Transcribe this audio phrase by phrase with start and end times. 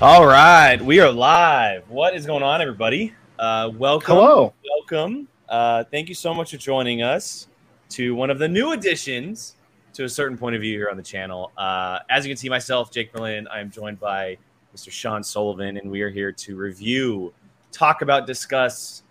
[0.00, 1.90] All right, we are live.
[1.90, 3.12] What is going on, everybody?
[3.36, 4.14] Uh, welcome.
[4.14, 4.54] Hello.
[4.64, 5.26] Welcome.
[5.48, 7.48] Uh, thank you so much for joining us
[7.88, 9.56] to one of the new additions
[9.94, 11.50] to a certain point of view here on the channel.
[11.58, 14.38] Uh, as you can see, myself, Jake Berlin, I'm joined by
[14.72, 14.92] Mr.
[14.92, 17.34] Sean Sullivan, and we are here to review,
[17.72, 19.02] talk about, discuss,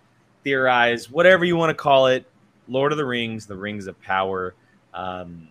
[0.42, 2.24] theorize, whatever you want to call it,
[2.66, 4.54] Lord of the Rings, The Rings of Power.
[4.94, 5.48] Um,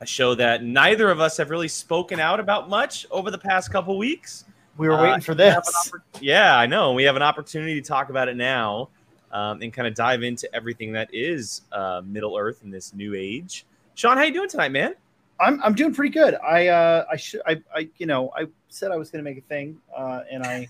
[0.00, 3.70] a show that neither of us have really spoken out about much over the past
[3.70, 4.44] couple weeks.
[4.76, 5.56] We were Uh, waiting for this.
[5.88, 6.92] oppor- yeah, I know.
[6.92, 8.88] We have an opportunity to talk about it now
[9.32, 13.14] um, and kind of dive into everything that is uh, Middle Earth in this new
[13.14, 13.64] age.
[13.94, 14.94] Sean, how you doing tonight, man?
[15.38, 16.34] I'm I'm doing pretty good.
[16.36, 19.36] I uh I should I I you know I said I was going to make
[19.36, 20.66] a thing uh and I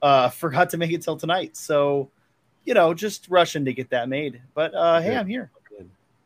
[0.00, 1.56] uh forgot to make it till tonight.
[1.56, 2.08] So,
[2.64, 4.40] you know, just rushing to get that made.
[4.54, 5.16] But uh hey, Good.
[5.16, 5.50] I'm here.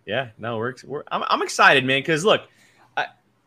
[0.05, 2.43] Yeah, no, we're, we're I'm, I'm excited, man, because look,
[2.97, 3.07] I,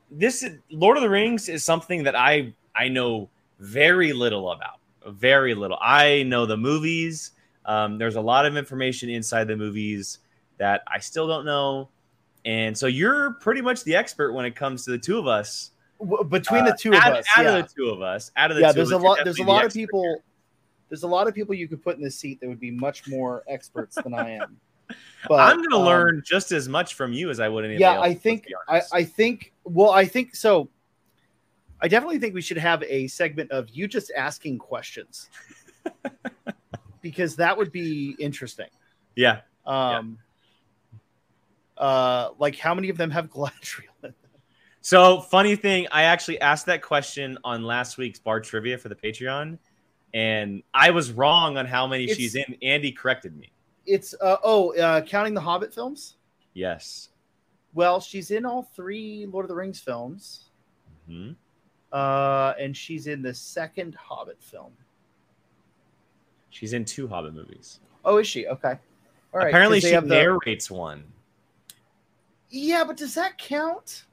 [0.10, 3.30] this is, Lord of the Rings is something that I I know
[3.64, 5.78] very little about, very little.
[5.82, 7.32] I know the movies.
[7.66, 10.20] Um, there's a lot of information inside the movies
[10.58, 11.90] that I still don't know,
[12.46, 15.72] and so you're pretty much the expert when it comes to the two of us.
[16.30, 17.26] Between the Uh, two of out, us.
[17.38, 17.56] out yeah.
[17.56, 19.10] of the two of us, out of the yeah, two there's a of us, you're
[19.10, 20.24] lot there's a the lot of people here.
[20.90, 23.08] there's a lot of people you could put in this seat that would be much
[23.08, 24.58] more experts than I am.
[25.30, 27.96] But I'm gonna um, learn just as much from you as I would anybody yeah
[27.96, 28.06] else.
[28.06, 28.82] i think I.
[28.92, 30.70] I think well i think so
[31.82, 35.30] i definitely think we should have a segment of you just asking questions
[37.02, 38.68] because that would be interesting
[39.16, 39.42] yeah.
[39.66, 40.18] um
[41.78, 44.14] uh like how many of them have Galadriel?
[44.82, 48.96] So funny thing, I actually asked that question on last week's bar trivia for the
[48.96, 49.58] Patreon,
[50.14, 52.58] and I was wrong on how many It's- she's in.
[52.62, 53.52] Andy corrected me.
[53.86, 56.18] it's uh oh uh counting the hobbit films
[56.54, 57.10] Yes.
[57.74, 60.50] well she's in all three lord of the rings films
[61.08, 61.32] hmm
[61.94, 64.72] uh and she's in the second hobbit film
[66.50, 67.80] She's in two Hobbit movies.
[68.06, 68.78] oh is she okay
[69.34, 71.04] all right Apparently, she the- narrates one.
[72.50, 74.06] yeah but does that count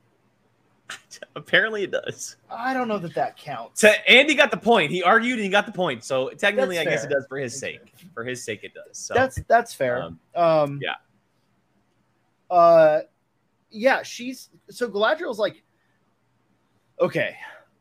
[1.37, 2.35] Apparently, it does.
[2.51, 3.81] I don't know that that counts.
[3.81, 4.91] So Andy got the point.
[4.91, 6.03] He argued and he got the point.
[6.03, 7.93] So technically, That's I guess it does for his sake.
[8.13, 8.99] For his sake, it does.
[8.99, 10.03] So that's that's fair.
[10.03, 10.95] um, Um, yeah.
[12.51, 13.03] Uh,
[13.71, 14.03] yeah.
[14.03, 15.63] She's so Galadriel's like,
[17.01, 17.37] okay.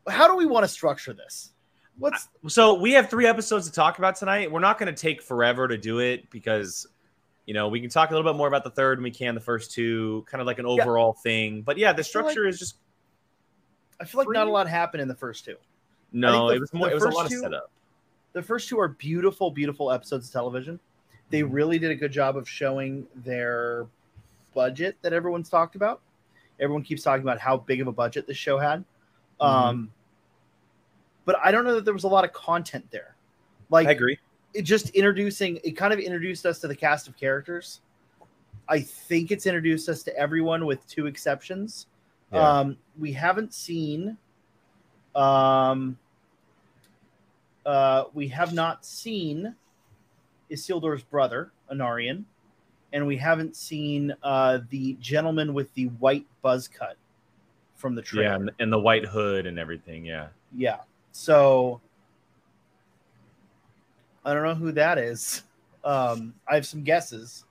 [0.08, 1.52] How do we want to structure this?
[1.98, 4.50] What's So we have three episodes to talk about tonight.
[4.50, 6.86] We're not going to take forever to do it because,
[7.46, 9.34] you know, we can talk a little bit more about the third and we can
[9.34, 10.82] the first two, kind of like an Yeah.
[10.82, 11.62] overall thing.
[11.62, 12.76] But yeah, the feel like- structure is just
[14.00, 15.56] I feel like not a lot happened in the first two.
[16.12, 16.48] no.
[16.48, 16.88] the- it was more.
[16.90, 17.70] It was a lot of two- setup.
[18.32, 20.80] The first two are beautiful, beautiful episodes of television.
[21.28, 21.52] They Mm-hmm.
[21.52, 23.86] really did a good job of showing their
[24.54, 26.00] budget that everyone's talked about.
[26.60, 28.84] Everyone keeps talking about how big of a budget this show had.
[29.40, 29.68] Mm-hmm.
[29.68, 29.92] Um,
[31.24, 33.14] but I don't know that there was a lot of content there.
[33.70, 34.18] Like I agree.
[34.52, 37.80] it just introducing it kind of introduced us to the cast of characters.
[38.68, 41.86] I think it's introduced us to everyone with two exceptions.
[42.32, 42.60] Yeah.
[42.60, 44.16] Um, we haven't seen
[45.14, 45.98] um
[47.66, 49.54] uh we have not seen
[50.50, 52.24] Isildur's brother, Anarion,
[52.92, 56.96] and we haven't seen uh the gentleman with the white buzz cut
[57.80, 60.04] from the yeah, and, and the white hood and everything.
[60.04, 60.28] Yeah.
[60.54, 60.80] Yeah.
[61.12, 61.80] So
[64.24, 65.42] I don't know who that is.
[65.82, 67.46] Um, I have some guesses,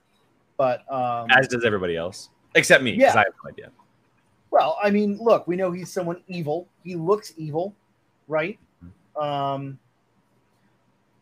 [0.56, 3.20] but um, As does everybody else, except me, because Yeah.
[3.20, 3.70] I have no idea.
[4.52, 6.68] well, I mean, look, we know he's someone evil.
[6.84, 7.74] He looks evil,
[8.28, 8.56] right?
[9.20, 9.78] Um,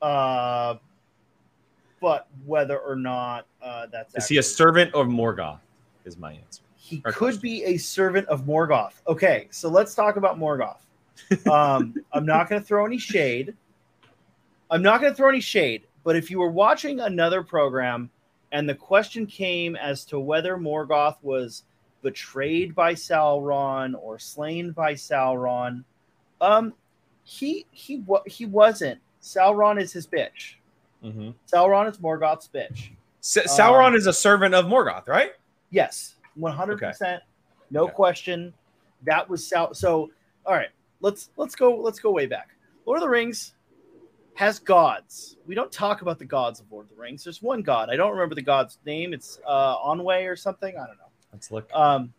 [0.03, 0.75] uh,
[2.01, 5.61] but whether or not uh, that's Is he a servant of Morgoth?
[6.05, 6.63] Is my answer.
[6.88, 7.41] He Or could question.
[7.43, 8.94] be a servant of Morgoth.
[9.06, 10.78] Okay, so let's talk about Morgoth.
[11.50, 13.54] Um, I'm not going to throw any shade.
[14.71, 18.10] I'm not going to throw any shade, but if you were watching another program
[18.53, 21.65] and the question came as to whether Morgoth was
[22.03, 25.84] betrayed by Sauron or slain by Sauron,
[26.41, 26.72] um,
[27.24, 28.98] he he he wasn't.
[29.22, 30.54] Sauron is his bitch.
[31.04, 31.30] Mm-hmm.
[31.53, 32.91] Sauron is Morgoth's bitch.
[33.22, 35.33] Sauron Um, is a servant of Morgoth, right?
[35.71, 37.23] Yes, one hundred percent,
[37.71, 37.93] no Okay.
[37.93, 38.55] question.
[39.05, 39.75] That was Sal.
[39.75, 40.11] So,
[40.47, 40.71] all right,
[41.01, 42.51] let's let's go let's go way back.
[42.87, 43.55] Lord of the Rings
[44.35, 45.37] has gods.
[45.47, 47.25] We don't talk about the gods of Lord of the Rings.
[47.25, 47.91] There's one god.
[47.91, 49.13] I don't remember the god's name.
[49.13, 50.75] It's uh, Onway or something.
[50.77, 51.11] I don't know.
[51.33, 51.69] Let's look.
[51.75, 52.13] Um,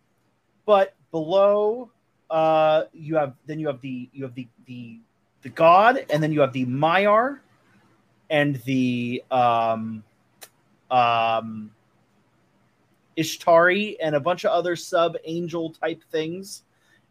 [0.65, 1.89] but below,
[2.29, 4.99] uh, you have then you have the you have the the
[5.41, 7.39] the god, and then you have the Maiar,
[8.29, 10.03] and the um,
[10.91, 11.71] um,
[13.19, 16.63] Ishtari, and a bunch of other sub angel type things,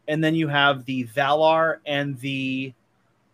[0.08, 2.72] and then you have the Valar and the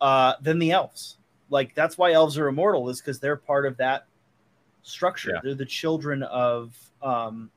[0.01, 1.17] uh, than the elves.
[1.49, 4.05] Like that's why elves are immortal is because they're part of that
[4.83, 5.31] structure.
[5.35, 5.39] Yeah.
[5.43, 7.49] They're the children of um,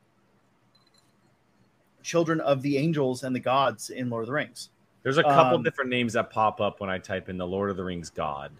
[2.02, 4.70] children of the angels and the gods in Lord of the Rings.
[5.02, 7.70] There's a couple Um, different names that pop up when I type in the Lord
[7.70, 8.52] of the Rings God.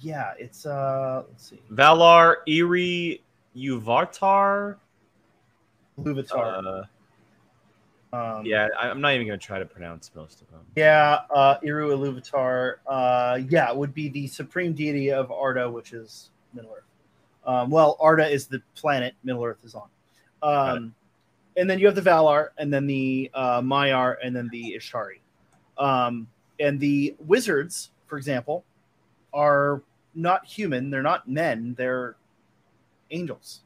[0.00, 3.22] Yeah, it's uh, let's see, Valar, Iri,
[3.56, 4.76] Uvartar.
[6.00, 6.86] Luvatar.
[8.12, 10.60] Uh, um, yeah, I, I'm not even going to try to pronounce most of them.
[10.76, 12.76] Yeah, uh, Iru Iluvatar.
[12.86, 16.84] Uh, yeah, would be the supreme deity of Arda, which is Middle Earth.
[17.46, 19.88] Um, well, Arda is the planet Middle Earth is on.
[20.42, 20.94] Um,
[21.56, 25.20] and then you have the Valar, and then the uh, Maiar, and then the Ishtari.
[25.78, 26.28] Um,
[26.60, 28.64] and the wizards, for example,
[29.32, 29.82] are
[30.14, 30.90] not human.
[30.90, 31.74] They're not men.
[31.76, 32.16] They're
[33.10, 33.60] angels.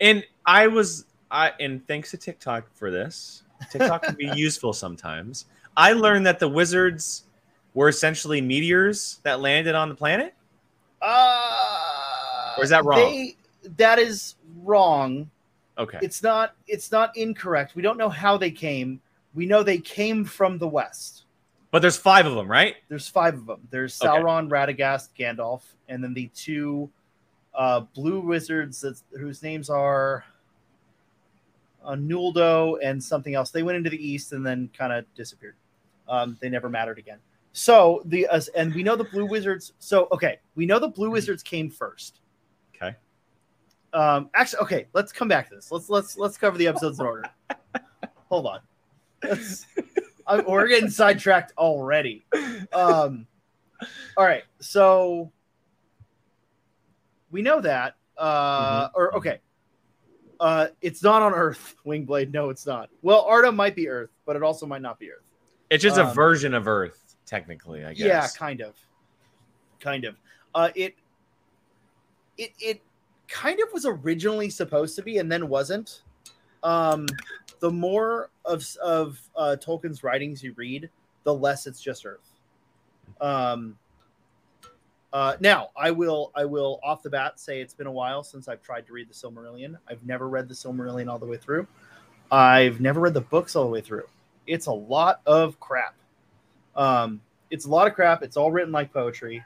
[0.00, 3.42] And I was, I and thanks to TikTok for this.
[3.70, 5.46] TikTok can be useful sometimes.
[5.76, 7.24] I learned that the wizards
[7.74, 10.34] were essentially meteors that landed on the planet.
[11.00, 12.98] Uh, Or is that wrong?
[13.00, 13.36] They,
[13.76, 15.30] that is wrong.
[15.78, 15.98] Okay.
[16.02, 19.00] it's not it's not incorrect we don't know how they came
[19.34, 21.22] we know they came from the west
[21.70, 22.74] But there's five of them, right?
[22.88, 24.10] there's five of them there's Okay.
[24.10, 26.90] sauron radagast gandalf and then the two
[27.54, 30.22] uh, blue wizards that, whose names are
[31.88, 35.56] Nuldo and something else they went into the east and then kind of disappeared
[36.08, 37.18] um, they never mattered again
[37.52, 41.10] so the uh, and we know the blue wizards so okay we know the blue
[41.10, 42.20] wizards came first
[42.76, 42.96] Okay.
[43.92, 45.70] um, actually, okay, let's come back to this.
[45.70, 47.24] Let's let's let's cover the episodes in order.
[48.30, 48.60] Hold on.
[49.22, 49.66] Let's,
[50.26, 52.24] I, we're getting sidetracked already.
[52.72, 53.26] Um,
[54.16, 55.30] all right, so
[57.30, 57.96] we know that.
[58.16, 59.40] Uh, Or okay,
[60.40, 61.76] uh, it's not on Earth.
[61.86, 62.88] Wingblade, no, it's not.
[63.02, 65.22] Well, Arda might be Earth, but it also might not be Earth.
[65.70, 67.84] It's just a Um, version of Earth, technically.
[67.84, 68.06] I guess.
[68.06, 68.74] Yeah, kind of,
[69.78, 70.16] kind of.
[70.54, 70.96] Uh, it,
[72.38, 72.82] it, it
[73.28, 76.02] kind of was originally supposed to be, and then wasn't.
[76.62, 77.06] Um,
[77.60, 80.90] the more of of uh, Tolkien's writings you read,
[81.24, 82.28] the less it's just Earth.
[83.20, 83.76] Um.
[85.12, 88.46] Uh, now, I will I will off the bat say it's been a while since
[88.46, 89.76] I've tried to read the Silmarillion.
[89.88, 91.66] I've never read the Silmarillion all the way through.
[92.30, 94.04] I've never read the books all the way through.
[94.46, 95.94] It's a lot of crap.
[96.76, 97.20] Um,
[97.50, 98.22] it's a lot of crap.
[98.22, 99.44] It's all written like poetry.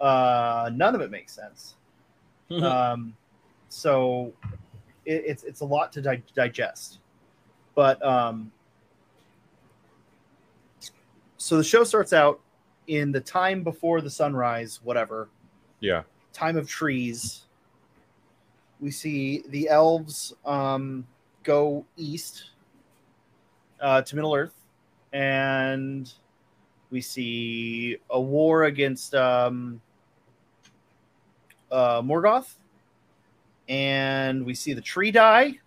[0.00, 1.74] Uh, none of it makes sense.
[2.50, 3.14] Um,
[3.68, 4.32] so
[5.06, 6.98] it, it's it's a lot to di- digest.
[7.76, 8.50] But um,
[11.36, 12.40] so the show starts out
[12.90, 15.28] in the time before the sunrise, whatever
[15.78, 16.02] yeah.
[16.32, 17.42] time of trees.
[18.80, 21.06] We see the elves um,
[21.44, 22.50] go east
[23.80, 24.56] uh, to Middle Earth,
[25.12, 26.12] and
[26.90, 29.80] we see a war against um,
[31.70, 32.54] uh, Morgoth,
[33.68, 35.60] and we see the tree die,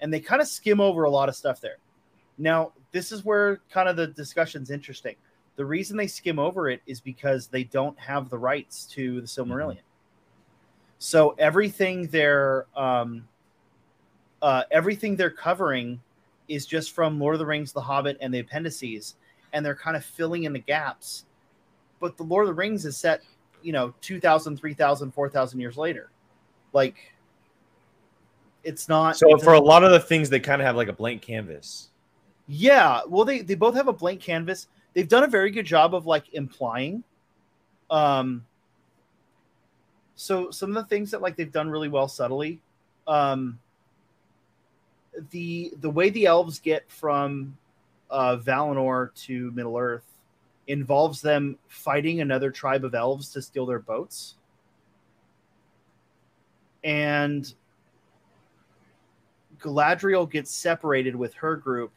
[0.00, 1.78] and they kind of skim over a lot of stuff there.
[2.38, 5.16] Now, this is where kind of the discussion's interesting.
[5.56, 9.26] The reason they skim over it is because they don't have the rights to the
[9.26, 9.82] Silmarillion.
[10.98, 13.26] So everything they're um,
[14.40, 16.00] uh, everything they're covering
[16.48, 19.16] is just from Lord of the Rings, The Hobbit, and the appendices,
[19.52, 21.24] and they're kind of filling in the gaps.
[22.00, 23.22] But the Lord of the Rings is set,
[23.62, 26.10] you know, 2,000, 3,000, 4,000 years later.
[26.72, 27.12] Like,
[28.64, 29.16] it's not.
[29.16, 31.22] So it for a lot of the things, they kind of have like a blank
[31.22, 31.90] canvas.
[32.48, 34.68] yeah, well, they they both have a blank canvas.
[34.94, 37.04] They've done a very good job of like implying.
[37.90, 38.44] Um.
[40.14, 42.60] So some of the things that like they've done really well subtly,
[43.06, 43.58] um.
[45.30, 47.58] The the way the elves get from,
[48.10, 50.06] uh, Valinor to Middle Earth,
[50.68, 54.36] involves them fighting another tribe of elves to steal their boats.
[56.82, 57.52] And
[59.60, 61.92] Galadriel gets separated with her group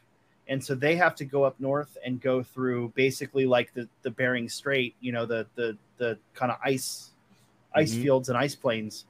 [0.48, 4.12] and so they have to go up north and go through basically like the the
[4.12, 7.12] Bering Strait, you know, the the the kind of ice
[7.74, 8.04] ice Mhm.
[8.04, 9.06] fields and ice plains.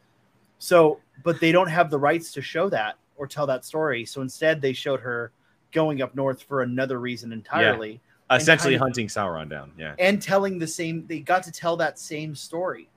[0.60, 4.06] So, but they don't have the rights to show that or tell that story.
[4.06, 5.32] So instead, they showed her
[5.72, 8.00] going up north for another reason entirely
[8.30, 9.72] And Essentially kind of- hunting Sauron down.
[9.78, 9.94] Yeah.
[10.00, 11.06] and telling the same.
[11.06, 12.88] They got to tell that same story.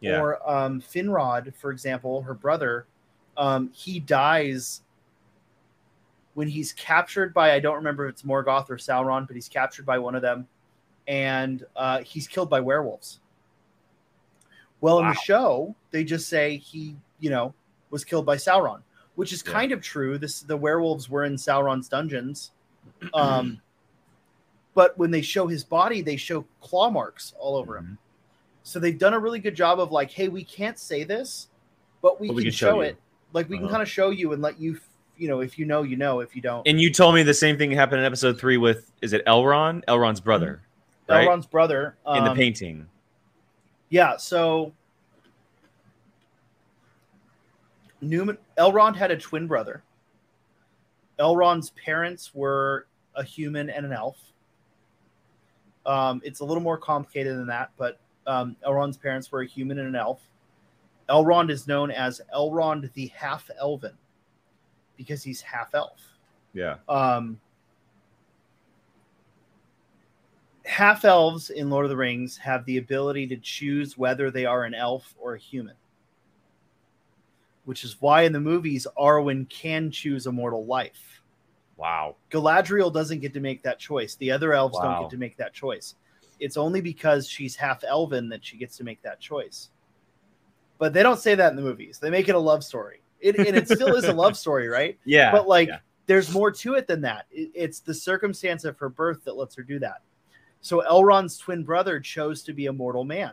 [0.00, 0.20] Yeah.
[0.20, 2.84] Or um, Finrod, for example, her brother,
[3.38, 4.82] um, he dies
[6.34, 9.86] when he's captured by I don't remember if it's Morgoth or Sauron, but he's captured
[9.86, 10.46] by one of them,
[11.08, 13.20] and uh, he's killed by werewolves.
[14.80, 17.54] Well, in the show, they just say he, you know,
[17.90, 18.82] was killed by Sauron,
[19.14, 19.52] which is Yeah.
[19.52, 20.18] kind of true.
[20.18, 22.50] This the werewolves were in Sauron's dungeons,
[23.14, 23.60] um,
[24.74, 27.84] but when they show his body, they show claw marks all over him.
[27.84, 27.98] Mhm.
[28.64, 31.48] So they've done a really good job of like, hey, we can't say this,
[32.02, 32.98] but we, But can, we can show, show it.
[33.32, 33.72] Like we can Uh-huh.
[33.74, 34.80] kind of show you and let you,
[35.16, 36.20] you know, if you know, you know.
[36.20, 38.90] If you don't, And you told me the same thing happened in episode three with
[39.02, 39.84] is it Elron?
[39.86, 40.62] Elron's brother,
[41.08, 41.26] right?
[41.26, 42.86] Elrond's brother in the um, painting.
[43.90, 44.72] Yeah, so
[48.00, 49.82] Newman Elrond had a twin brother.
[51.18, 54.18] Elrond's parents were a human and an elf.
[55.86, 59.78] Um, it's a little more complicated than that, but um, Elrond's parents were a human
[59.78, 60.20] and an elf.
[61.08, 63.92] Elrond is known as Elrond the Half Elven
[64.96, 66.00] because he's half elf.
[66.52, 66.76] Yeah.
[66.88, 67.40] Um,
[70.64, 74.64] half elves in Lord of the Rings have the ability to choose whether they are
[74.64, 75.74] an elf or a human,
[77.64, 81.22] which is why in the movies Arwen can choose a mortal life.
[81.76, 82.16] Wow.
[82.30, 84.14] Galadriel doesn't get to make that choice.
[84.14, 85.96] The other elves don't get to make that choice.
[86.40, 89.70] It's only because she's half elven that she gets to make that choice.
[90.78, 91.98] But they don't say that in the movies.
[91.98, 93.00] They make it a love story.
[93.20, 94.98] It, and it still is a love story, right?
[95.04, 95.30] Yeah.
[95.32, 95.78] but like yeah.
[96.06, 99.54] there's more to it than that It- it's the circumstance of her birth that lets
[99.56, 100.02] her do that
[100.60, 103.32] so elrond's twin brother chose to be a mortal man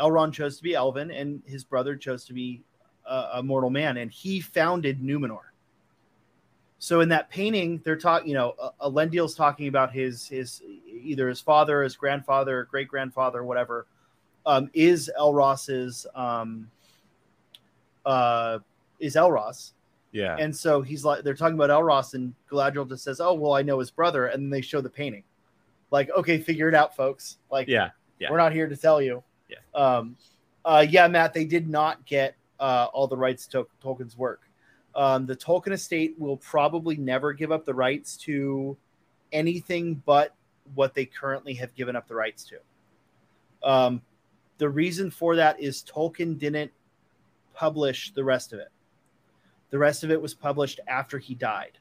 [0.00, 2.62] elrond chose to be elven and his brother chose to be
[3.06, 5.40] a, a mortal man and he founded numenor
[6.78, 11.28] so in that painting they're talking you know uh, elendil's talking about his his either
[11.28, 13.86] his father his grandfather great grandfather whatever
[14.46, 16.70] um, is elros's um,
[18.04, 18.58] uh,
[18.98, 19.72] is elros
[20.12, 20.36] yeah.
[20.38, 23.62] and so he's like, they're talking about Elros, and Galadriel just says, "Oh, well, I
[23.62, 25.24] know his brother," and then they show the painting.
[25.90, 27.38] Like, okay, figure it out, folks.
[27.50, 27.90] Like, yeah.
[28.18, 28.30] Yeah.
[28.30, 29.22] we're not here to tell you.
[29.48, 29.58] Yeah.
[29.74, 30.16] Um,
[30.64, 34.42] uh, yeah, Matt, they did not get uh, all the rights to Tolkien's work.
[34.94, 38.76] Um, the Tolkien estate will probably never give up the rights to
[39.32, 40.34] anything but
[40.74, 42.56] what they currently have given up the rights to.
[43.62, 44.02] Um,
[44.58, 46.72] the reason for that is Tolkien didn't
[47.58, 48.68] publish the rest of it.
[49.70, 51.78] The rest of it was published after he died.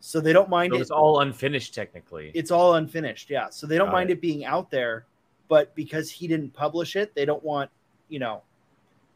[0.00, 0.82] So they don't mind So it.
[0.82, 2.30] it's all unfinished technically.
[2.34, 3.48] It's all unfinished, yeah.
[3.50, 4.14] So they don't Got mind it.
[4.14, 4.20] it.
[4.20, 5.06] being out there,
[5.48, 7.68] but because he didn't publish it, they don't want,
[8.08, 8.42] you know,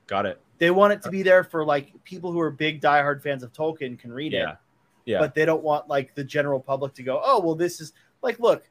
[0.09, 0.41] Got it.
[0.59, 3.53] they want it to be there for like people who are big diehard fans of
[3.53, 4.53] Tolkien can read Yeah.
[4.53, 4.57] it,
[5.05, 5.19] Yeah.
[5.21, 7.93] but they don't want like the general public to go, oh, well, this is
[8.23, 8.69] like, look,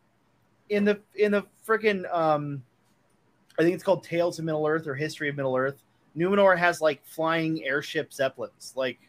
[0.69, 2.61] in the in the freaking um,
[3.57, 5.81] I think it's called Tales of Middle Earth or History of Middle Earth.
[6.17, 8.73] Numenor has like flying airship zeppelins.
[8.75, 8.99] Like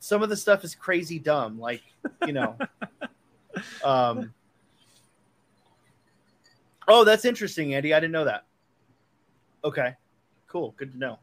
[0.00, 1.58] some of the stuff is crazy dumb.
[1.58, 1.82] Like
[2.26, 2.56] you know,
[3.84, 4.32] um.
[6.90, 7.92] Oh, that's interesting, Andy.
[7.92, 8.44] I didn't know that.
[9.62, 9.94] Okay,
[10.46, 10.74] cool.
[10.78, 11.18] Good to know.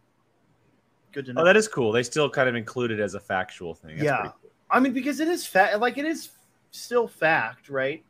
[1.12, 1.42] Good to know.
[1.42, 1.92] Oh, that is cool.
[1.92, 3.96] They still kind of include it as a factual thing.
[3.96, 4.22] That's Yeah.
[4.24, 4.52] cool.
[4.70, 5.80] I mean, because it is fact.
[5.80, 6.30] Like it is
[6.72, 8.04] still fact, right?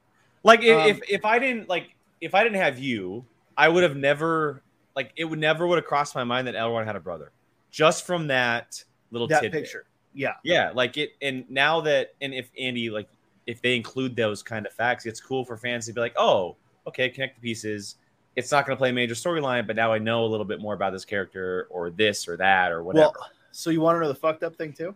[0.44, 3.26] Like if, Um, if if I didn't like if I didn't have you,
[3.58, 4.62] I would have never
[4.96, 7.32] like it would never would have crossed my mind that Elrond had a brother.
[7.72, 9.64] Just from that little That tidbit.
[9.64, 9.86] picture.
[10.14, 10.34] Yeah.
[10.44, 13.10] Yeah, like it and now that and if Andy like
[13.48, 16.56] if they include those kind of facts, it's cool for fans to be like, "Oh,
[16.88, 17.96] okay, connect the pieces."
[18.36, 20.60] It's not going to play a major storyline, but now I know a little bit
[20.60, 23.12] more about this character or this or that or whatever.
[23.20, 24.96] Well, so you want to know the fucked up thing too?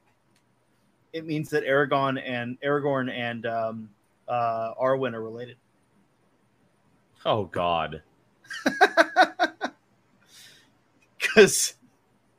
[1.13, 3.89] It means that Aragon and Aragorn and um,
[4.27, 5.57] uh, Arwen are related.
[7.25, 8.01] oh god.
[11.35, 11.75] Because,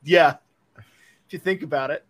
[0.03, 0.35] yeah,
[0.77, 2.05] if you think about it,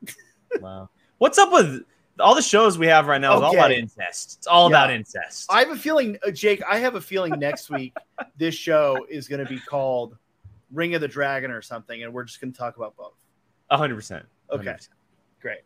[0.60, 0.90] Wow.
[1.20, 1.84] What's up with
[2.20, 3.36] all the shows we have right now?
[3.38, 4.38] Is all about incest.
[4.40, 4.78] It's all Yeah.
[4.78, 5.48] about incest.
[5.52, 6.62] I have a feeling, uh, Jake.
[6.70, 7.94] I have a feeling next week
[8.38, 10.18] this show is going to be called
[10.72, 13.14] Ring of the Dragon or something, and we're just going to talk about both.
[13.70, 14.26] A hundred percent.
[14.52, 14.76] Okay.
[15.42, 15.60] great.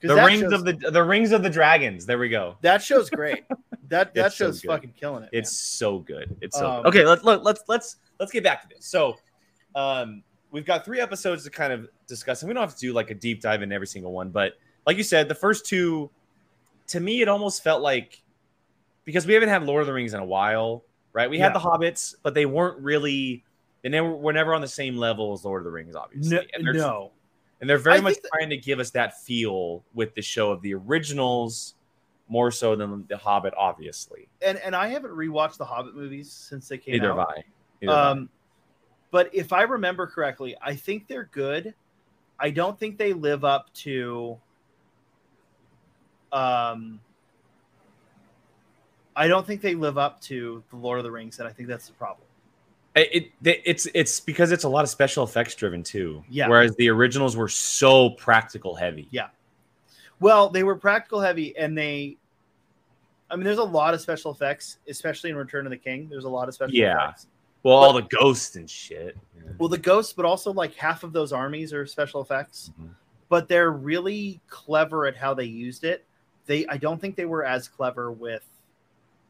[0.00, 2.04] The rings show's- of the the rings of the dragons.
[2.06, 2.56] There we go.
[2.62, 3.44] that show's great.
[3.88, 5.30] That that It's so show's fucking killing it.
[5.32, 5.40] man.
[5.40, 6.36] It's so good.
[6.40, 6.88] It's so Um, good.
[6.88, 7.04] okay.
[7.06, 8.84] Let's let, let's let's let's get back to this.
[8.86, 9.16] So,
[9.76, 12.92] um, we've got three episodes to kind of discuss, and we don't have to do
[12.92, 14.28] like a deep dive in every single one.
[14.30, 14.52] But
[14.86, 16.10] like you said, the first two,
[16.88, 18.22] to me, it almost felt like
[19.04, 21.28] because we haven't had Lord of the Rings in a while, right?
[21.28, 23.42] We had the Hobbits, but they weren't really.
[23.84, 26.36] And they never were never on the same level as Lord of the Rings, obviously.
[26.36, 27.10] no, and they're, no.
[27.60, 30.62] and they're very I much trying to give us that feel with the show of
[30.62, 31.74] the originals,
[32.28, 34.28] more so than the Hobbit, obviously.
[34.40, 37.18] and and I haven't rewatched the Hobbit movies since they came Neither out.
[37.18, 37.44] have I.
[37.80, 38.41] Neither have um, I.
[39.12, 41.74] But if I remember correctly, I think they're good.
[42.40, 44.38] I don't think they live up to.
[46.32, 46.98] Um,
[49.14, 51.68] I don't think they live up to the Lord of the Rings, and I think
[51.68, 52.26] that's the problem.
[52.96, 56.24] It, it it's it's because it's a lot of special effects driven too.
[56.30, 56.48] Yeah.
[56.48, 59.08] Whereas the originals were so practical heavy.
[59.10, 59.28] Yeah.
[60.20, 62.16] Well, they were practical heavy, and they.
[63.30, 66.08] I mean, there's a lot of special effects, especially in Return of the King.
[66.10, 67.04] There's a lot of special Yeah.
[67.04, 67.26] effects.
[67.62, 69.16] Well, all the ghosts and shit.
[69.36, 69.52] Yeah.
[69.58, 72.70] Well, the ghosts, but also like half of those armies are special effects.
[72.80, 72.90] Mhm.
[73.28, 76.04] But they're really clever at how they used it.
[76.46, 78.44] They, I don't think they were as clever with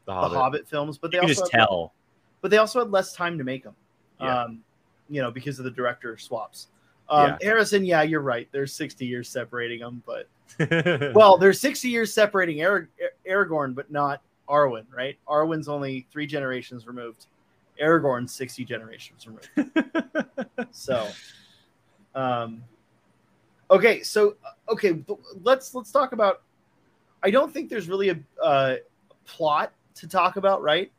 [0.06, 0.38] The the Hobbit.
[0.38, 1.92] Hobbit films, but they you also had- tell.
[2.40, 3.76] but they also had less time to make them.
[4.20, 4.42] Yeah.
[4.44, 4.64] Um,
[5.08, 6.68] you know, because of the director swaps.
[7.08, 8.48] Um, Harrison, yeah, you're right.
[8.52, 10.28] There's 60 years separating them, but
[11.14, 12.88] well, there's 60 years separating Arag-
[13.28, 15.18] Aragorn, but not Arwen, right?
[15.28, 17.26] Arwen's only three generations removed.
[17.82, 19.50] Aragorn's 60 generations removed.
[20.70, 21.08] so,
[22.14, 22.62] um,
[23.70, 26.42] okay, so uh, okay, but let's let's talk about.
[27.22, 28.76] I don't think there's really a uh,
[29.24, 30.90] plot to talk about, right?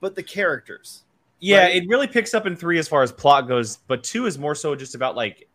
[0.00, 1.04] But the characters.
[1.40, 1.76] yeah, Right.
[1.76, 4.54] it really picks up in three as far as plot goes, but two is more
[4.54, 5.46] so just about like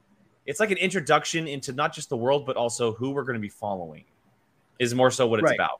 [0.45, 3.39] it's like an introduction into not just the world, but also who we're going to
[3.41, 4.03] be following.
[4.77, 5.55] Is more so what it's Right.
[5.55, 5.79] about.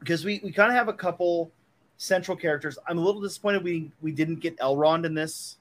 [0.00, 1.52] because we, we kind of have a couple
[1.98, 2.78] central characters.
[2.88, 5.58] I'm a little disappointed we we didn't get Elrond in this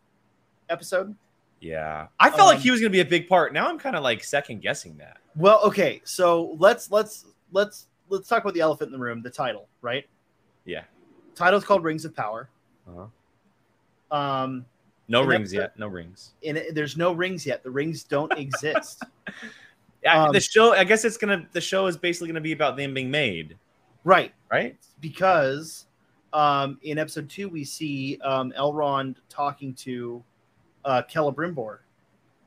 [0.70, 1.14] episode.
[1.60, 3.52] Yeah, I felt like Um, he was going to be a big part.
[3.52, 5.18] Now I'm kind of like second guessing that.
[5.36, 9.30] Well, okay, so let's let's let's let's talk about the elephant in the room, the
[9.30, 10.08] title, right?
[10.66, 10.84] Yeah.
[11.36, 12.50] Title's called Rings of Power.
[12.88, 14.16] Uh-huh.
[14.16, 14.66] Um,
[15.08, 15.80] No rings that's- yet.
[15.80, 16.32] No rings.
[16.46, 17.64] and it, there's no rings yet.
[17.64, 19.04] The rings don't exist.
[20.04, 20.74] Yeah, Um, the show.
[20.74, 21.48] I guess it's gonna.
[21.54, 23.58] The show is basically gonna be about them being made,
[24.04, 24.32] right.
[24.52, 24.78] right?
[25.02, 25.87] because
[26.34, 30.24] um, in episode two we see um, Elrond talking to
[30.86, 31.80] uh, Celebrimbor,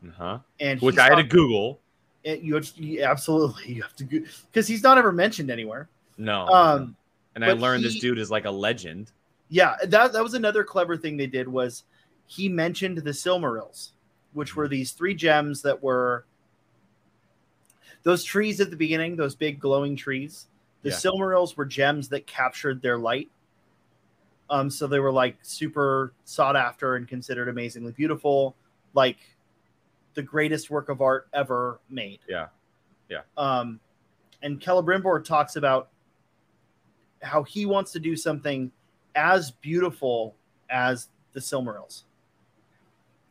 [0.06, 0.38] Uh huh.
[0.60, 1.80] and Which I had to Google.
[2.25, 5.88] it- you, have- you absolutely you have to because he's not ever mentioned anywhere.
[6.18, 6.46] No.
[6.49, 6.96] Um,
[7.34, 9.12] and I learned this dude is like a legend.
[9.49, 11.84] yeah, that that was another clever thing they did was
[12.26, 13.90] he mentioned the Silmarils,
[14.34, 16.25] which were these three gems that were
[18.02, 20.47] those trees at the beginning, those big glowing trees.
[20.82, 20.97] The Yeah.
[20.97, 23.30] Silmarils were gems that captured their light.
[24.50, 28.56] Um, so they were like super sought after and considered amazingly beautiful,
[28.95, 29.19] like
[30.15, 32.19] the greatest work of art ever made.
[32.28, 32.49] Yeah.
[33.08, 33.23] Yeah.
[33.36, 33.80] Um,
[34.43, 35.89] and Celebrimbor talks about
[37.23, 38.73] how he wants to do something
[39.15, 40.34] as beautiful
[40.69, 42.02] as the Silmarils.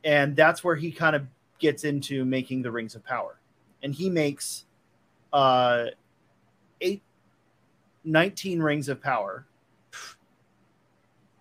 [0.04, 1.28] And that's where he kind of
[1.60, 3.40] gets into making the Rings of Power.
[3.84, 4.66] And he makes
[5.32, 5.86] uh
[6.82, 7.04] eight
[8.04, 9.46] 19 rings of power.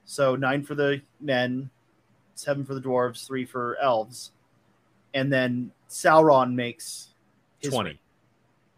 [0.09, 1.68] So nine for the men,
[2.35, 4.33] seven for the dwarves, three for elves.
[5.12, 7.09] And then Sauron makes
[7.59, 7.90] his 20.
[7.90, 7.99] ring.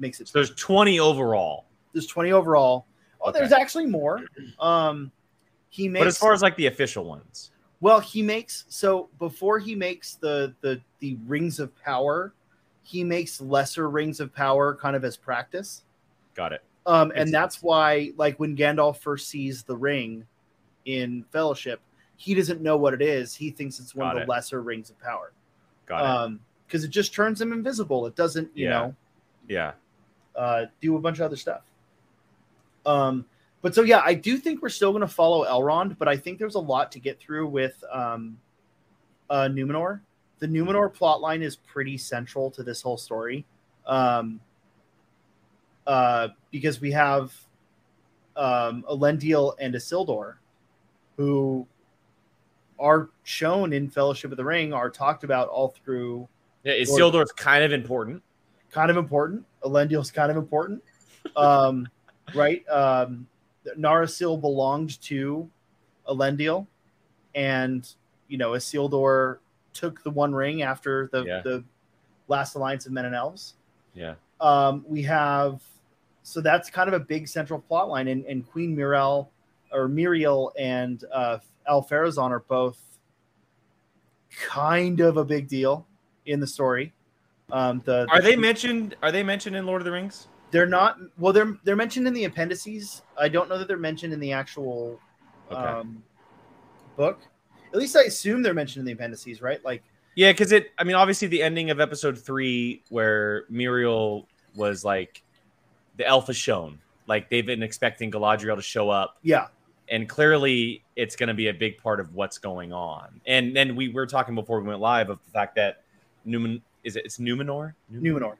[0.00, 1.66] Makes it So there's 20 overall.
[1.92, 2.84] there's 20 overall.
[3.22, 3.38] Oh, Okay.
[3.38, 4.24] there's actually more.
[4.58, 5.12] Um
[5.68, 9.60] he makes But as far as like the official ones, well, he makes so before
[9.60, 12.34] he makes the the the rings of power,
[12.82, 15.84] he makes lesser rings of power kind of as practice.
[16.34, 16.64] got it.
[16.86, 20.26] Um, and that's why, like when Gandalf first sees the ring
[20.84, 21.80] in Fellowship,
[22.16, 23.34] he doesn't know what it is.
[23.34, 24.28] He thinks it's one Got of the it.
[24.28, 25.32] lesser rings of power.
[25.86, 26.06] Got it.
[26.06, 28.06] Um, because it just turns him invisible.
[28.06, 28.70] It doesn't, you Yeah.
[28.70, 28.94] know,
[29.48, 29.72] Yeah.
[30.36, 31.62] uh, do a bunch of other stuff.
[32.86, 33.26] Um,
[33.62, 36.38] but so yeah, I do think we're still going to follow Elrond, but I think
[36.38, 38.38] there's a lot to get through with um,
[39.28, 40.00] uh, Numenor.
[40.38, 43.44] The Numenor plotline is pretty central to this whole story,
[43.86, 44.40] um,
[45.86, 47.34] uh, because we have
[48.36, 50.36] um, Elendil and Isildur,
[51.16, 51.66] who
[52.78, 56.28] are shown in Fellowship of the Ring, are talked about all through
[56.64, 56.74] Yeah.
[56.74, 58.22] Isildur's kind of important.
[58.70, 59.44] kind of important.
[59.64, 60.82] Elendil's kind of important.
[61.36, 61.88] Um,
[62.34, 62.66] right?
[62.68, 63.26] Um,
[63.76, 65.48] Narsil belonged to
[66.08, 66.66] Elendil,
[67.34, 67.88] and
[68.28, 69.38] you know, Isildur
[69.72, 71.40] took the One Ring after the Yeah.
[71.42, 71.64] the
[72.28, 73.54] last alliance of men and elves.
[73.94, 74.14] Yeah.
[74.40, 75.60] Um, we have
[76.22, 79.28] so that's kind of a big central plot line, and, and Queen Míriel
[79.72, 82.80] or Míriel and uh, Ar-Pharazôn are both
[84.34, 85.86] kind of a big deal
[86.26, 86.92] in the story.
[87.52, 88.94] Um, the Are they mentioned?
[89.02, 90.28] Are they mentioned in Lord of the Rings?
[90.50, 91.32] they're not well.
[91.32, 93.02] They're they're mentioned in the appendices.
[93.18, 94.98] I don't know that they're mentioned in the actual
[95.50, 95.60] Okay.
[95.60, 96.02] um,
[96.96, 97.20] book.
[97.72, 99.64] At least I assume they're mentioned in the appendices, right?
[99.64, 99.82] Like
[100.14, 100.70] Yeah, because it.
[100.78, 105.22] I mean, obviously, the ending of episode three, where Míriel was like,
[105.96, 106.78] the elf is shown.
[107.06, 109.48] Like they've been expecting Galadriel to show up, yeah,
[109.90, 113.20] and clearly, it's going to be a big part of what's going on.
[113.26, 115.82] And then we were talking before we went live of the fact that
[116.26, 117.04] Numen is it?
[117.04, 117.74] It's Numenor.
[117.92, 118.36] Numenor.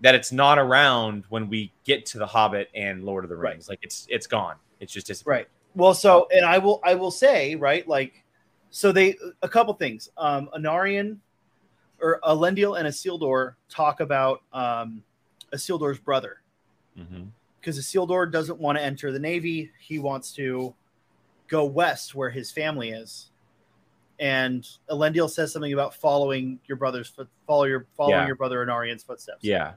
[0.00, 3.52] That it's not around when we get to the Hobbit and Lord of the Right.
[3.52, 3.68] Rings.
[3.68, 4.56] Like it's it's gone.
[4.80, 5.36] It's just disappeared.
[5.36, 5.48] Right.
[5.74, 8.24] Well, so and I will I will say right like
[8.70, 10.08] so they a couple things.
[10.16, 11.18] Um, Anarion
[12.00, 15.02] or Elendil and Isildur talk about um,
[15.54, 16.40] Isildur's brother.
[16.98, 17.28] Mhm.
[17.62, 19.70] Because Isildur doesn't want to enter the navy.
[19.78, 20.74] He wants to
[21.46, 23.30] go west where his family is.
[24.18, 28.26] And Elendil says something about following your brother's foot, follow your following Yeah.
[28.26, 29.44] your brother Anarion's footsteps.
[29.44, 29.74] Yeah.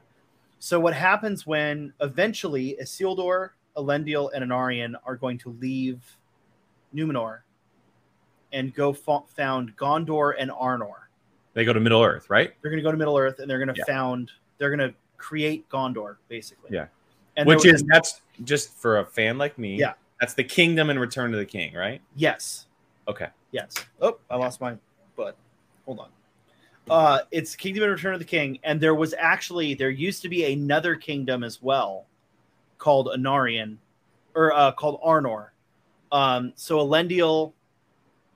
[0.57, 6.01] So what happens when eventually Isildur, Elendil, and Anarian are going to leave
[6.93, 7.41] Numenor
[8.51, 11.05] and go fo- found Gondor and Arnor?
[11.53, 12.51] They go to Middle Earth, right?
[12.61, 13.85] They're going to go to Middle Earth and they're going to Yeah.
[13.85, 14.31] found.
[14.57, 16.71] They're going to create Gondor, basically.
[16.73, 16.87] Yeah.
[17.37, 19.75] And Which is that's just for a fan like me.
[19.77, 19.93] Yeah.
[20.19, 22.01] That's the kingdom and Return to the King, right?
[22.15, 22.67] yes,
[23.07, 23.27] Okay.
[23.51, 23.73] yes.
[24.01, 24.75] Oh, I lost my
[25.17, 25.35] butt.
[25.85, 26.09] Hold on.
[26.89, 30.29] Uh, it's Kingdom and Return of the King, and there was actually there used to
[30.29, 32.05] be another kingdom as well,
[32.77, 33.77] called Anarion,
[34.35, 35.49] or uh, called Arnor.
[36.11, 37.51] Um, so Elendil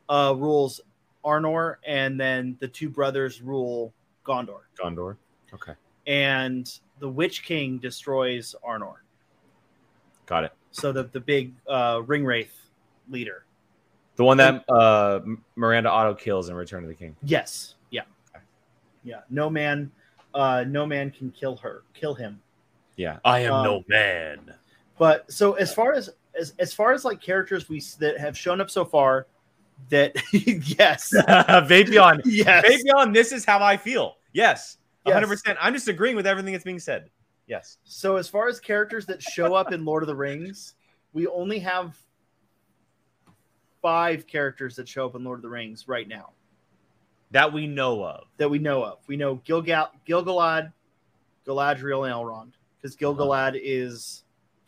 [0.10, 0.82] uh, rules
[1.24, 3.94] Arnor, and then the two brothers rule
[4.26, 5.16] Gondor, Gondor.
[5.54, 5.74] Okay.
[6.08, 8.96] and the Witch King destroys Arnor.
[10.26, 10.54] Got it.
[10.72, 12.54] So the the big uh, ring wraith
[13.10, 13.46] leader.
[14.16, 15.22] The one that uh,
[15.56, 17.16] Miranda Otto kills in Return of the King.
[17.24, 17.76] Yes.
[17.90, 18.02] Yeah.
[19.04, 19.22] Yeah.
[19.30, 19.90] No man,
[20.34, 22.42] uh, no man can kill her, kill him.
[22.98, 23.20] Yeah.
[23.24, 24.54] I am Um, no man.
[24.98, 28.60] But so as far as as, as far as like characters we that have shown
[28.60, 29.28] up so far,
[29.88, 32.20] that yes, Vapion.
[32.26, 34.18] yes, Vapion, this is how I feel.
[34.34, 34.78] Yes.
[35.10, 35.24] Yes.
[35.46, 35.58] 100%.
[35.60, 37.10] I'm just agreeing with everything that's being said.
[37.48, 37.78] Yes.
[37.84, 40.76] So as far as characters that show up in Lord of the Rings,
[41.14, 41.98] we only have
[43.82, 46.32] five characters that show up in Lord of the Rings right now
[47.32, 48.26] That we know of.
[48.38, 49.00] that we know of.
[49.08, 50.72] We know Gilgal, Gilgalad,
[51.48, 54.24] Galadriel, and Elrond because Gilgalad is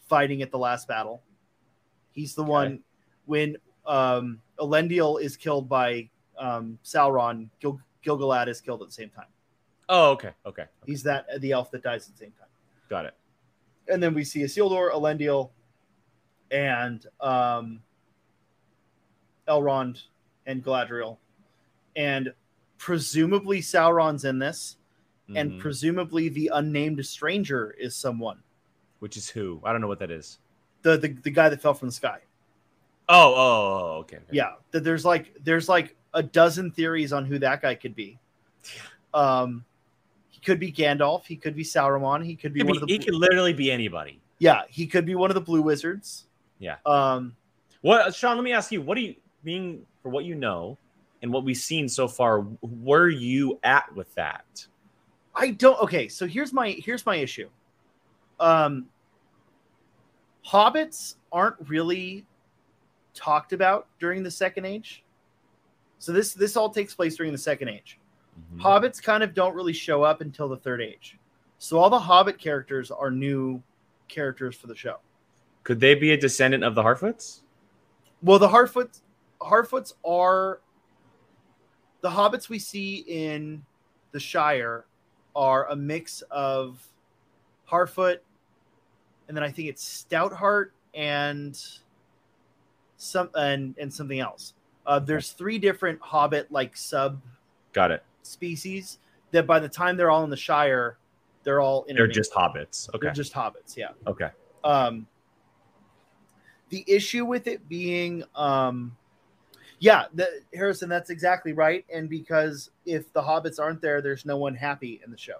[0.07, 1.21] fighting at the last battle.
[2.11, 2.79] He's the one
[3.25, 7.49] when um, Elendil is killed by um, Sauron.
[7.59, 9.27] Gil- Gilgalad is killed at the same time.
[9.93, 10.31] Oh, okay.
[10.45, 10.65] Okay.
[10.85, 12.47] He's that the elf that dies at the same time.
[12.89, 13.13] Got it.
[13.87, 15.49] and then we see Isildur, Elendil,
[16.49, 17.81] and um,
[19.47, 20.03] Elrond
[20.45, 21.17] and Galadriel,
[21.95, 22.33] and
[22.77, 24.77] presumably Sauron's in this,
[25.35, 25.59] and Mhm.
[25.59, 28.41] presumably the unnamed stranger is someone,
[28.99, 29.59] Which is who?
[29.63, 30.39] I don't know what that is.
[30.83, 32.19] the the, the guy that fell from the sky.
[33.09, 34.17] Oh, oh, oh, okay.
[34.17, 34.25] okay.
[34.31, 38.19] Yeah, that there's like there's like a dozen theories on who that guy could be.
[39.13, 39.65] Um,
[40.43, 41.25] could be Gandalf.
[41.25, 42.23] He could be Sauron.
[42.25, 44.19] He could be He, one could of the he could literally be anybody.
[44.39, 44.63] yeah.
[44.69, 46.25] He could be one of the Blue Wizards.
[46.59, 46.77] Yeah.
[46.85, 47.35] Um,
[47.81, 48.35] What, Sean?
[48.37, 48.81] Let me ask you.
[48.81, 50.77] What do you being for what you know
[51.21, 52.41] and what we've seen so far?
[52.61, 54.67] Where are you at with that?
[55.33, 55.79] I don't.
[55.81, 57.49] Okay, so here's my here's my issue.
[58.39, 58.87] Um,
[60.45, 62.25] hobbits aren't really
[63.13, 65.03] talked about during the Second Age.
[65.99, 67.97] So this this all takes place during the Second Age.
[68.53, 68.61] Mhm.
[68.61, 71.17] Hobbits kind of don't really show up until the Third Age.
[71.57, 73.61] So all the Hobbit characters are new
[74.07, 74.97] characters for the show.
[75.63, 77.41] Could they be a descendant of the Harfoots?
[78.21, 79.01] Well, the Harfoots
[79.41, 80.61] Harfoots are
[82.01, 83.63] the hobbits we see in
[84.11, 84.85] the Shire
[85.35, 86.87] are a mix of
[87.69, 88.19] Harfoot,
[89.27, 91.59] and then I think it's Stoutheart and
[92.97, 94.53] some and and something else.
[94.85, 97.21] Uh, there's three different hobbit like sub
[97.73, 98.03] Got it.
[98.23, 98.99] Species
[99.31, 100.97] that by the time they're all in the Shire,
[101.43, 102.89] they're all in They're just hobbits.
[102.89, 103.07] Okay.
[103.07, 103.75] they're just hobbits.
[103.75, 103.89] Yeah.
[104.07, 104.29] okay.
[104.63, 105.07] Um,
[106.69, 108.95] the issue with it being, um,
[109.79, 111.83] yeah, the, Harrison, that's exactly right.
[111.93, 115.37] And because if the hobbits aren't there, there's no one happy in the show.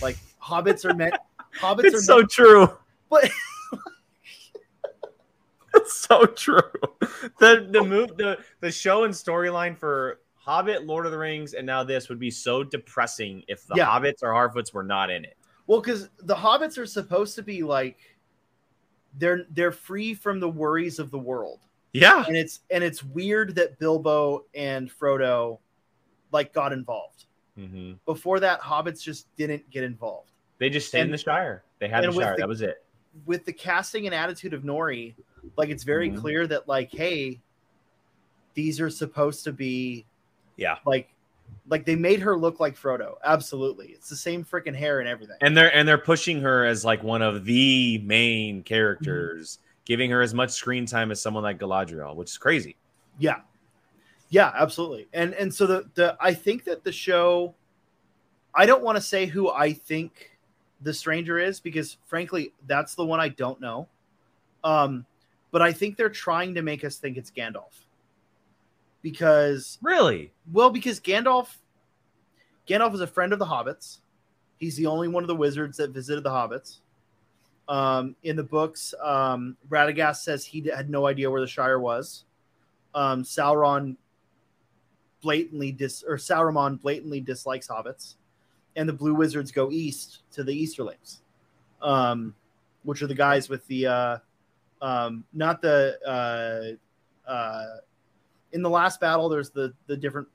[0.00, 1.14] Like hobbits are meant,
[1.58, 2.68] hobbits are so meant, true.
[3.08, 3.30] but
[5.74, 6.60] It's so true.
[7.38, 11.64] The the move the the show and storyline for Hobbit, Lord of the Rings, and
[11.66, 13.86] now this would be so depressing if the Yeah.
[13.86, 15.36] Hobbits or Harfoots were not in it.
[15.68, 17.98] well, because the hobbits are supposed to be like,
[19.18, 21.60] they're they're free from the worries of the world.
[21.92, 22.24] Yeah.
[22.26, 25.58] and it's and it's weird that Bilbo and Frodo
[26.32, 27.26] like got involved.
[27.54, 30.32] hmm Before that, hobbits just didn't get involved.
[30.58, 31.62] They just stayed in the Shire.
[31.78, 32.32] They had the Shire.
[32.32, 32.84] the- that was it.
[33.26, 35.14] with the casting and attitude of Nori,
[35.58, 36.18] like it's very Mhm.
[36.18, 37.40] clear that like, hey,
[38.54, 40.06] these are supposed to be
[40.56, 40.76] Yeah.
[40.84, 41.08] like
[41.68, 43.14] like they made her look like Frodo.
[43.24, 43.88] Absolutely.
[43.88, 45.36] It's the same freaking hair and everything.
[45.40, 50.22] And they're and they're pushing her as like one of the main characters, giving her
[50.22, 52.76] as much screen time as someone like Galadriel, which is crazy.
[53.18, 53.40] yeah.
[54.30, 55.08] Yeah, absolutely.
[55.12, 57.54] And and so the the I think that the show
[58.54, 60.38] I don't want to say who I think
[60.80, 63.88] the stranger is because frankly, that's the one I don't know.
[64.64, 65.04] Um
[65.50, 67.84] but I think they're trying to make us think it's Gandalf.
[69.02, 70.32] Because Really?
[70.52, 71.56] Well, because Gandalf,
[72.68, 73.98] Gandalf is a friend of the hobbits.
[74.58, 76.78] He's the only one of the wizards that visited the hobbits,
[77.68, 82.24] Um, in the books, um, Radagast says he had no idea where the Shire was.
[82.94, 83.96] Um, Sauron
[85.20, 88.16] blatantly dis or Sauron blatantly dislikes hobbits,
[88.76, 91.22] and the Blue Wizards go east to the Easterlings,
[91.80, 92.34] um,
[92.82, 94.18] which are the guys with the uh,
[94.80, 97.76] um, not the uh, uh,
[98.52, 99.28] in the last battle.
[99.28, 100.28] There's the the different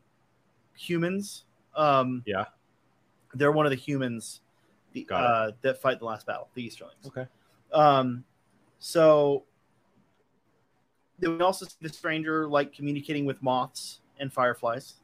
[0.75, 1.45] humans.
[1.75, 2.45] Um, Yeah.
[3.33, 4.41] they're one of the humans
[4.93, 7.05] the, uh, that fight the last battle, the Easterlings.
[7.07, 7.27] Okay.
[7.71, 8.23] Um,
[8.79, 9.43] so
[11.19, 14.95] then we also see the stranger like communicating with moths and fireflies,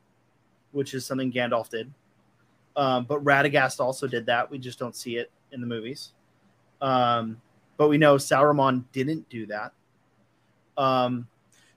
[0.71, 1.91] which is something Gandalf did.
[2.75, 4.49] Um, but Radagast also did that.
[4.49, 6.13] We just don't see it in the movies.
[6.81, 7.39] Um,
[7.77, 9.73] but we know Sauron didn't do that.
[10.77, 11.27] Um,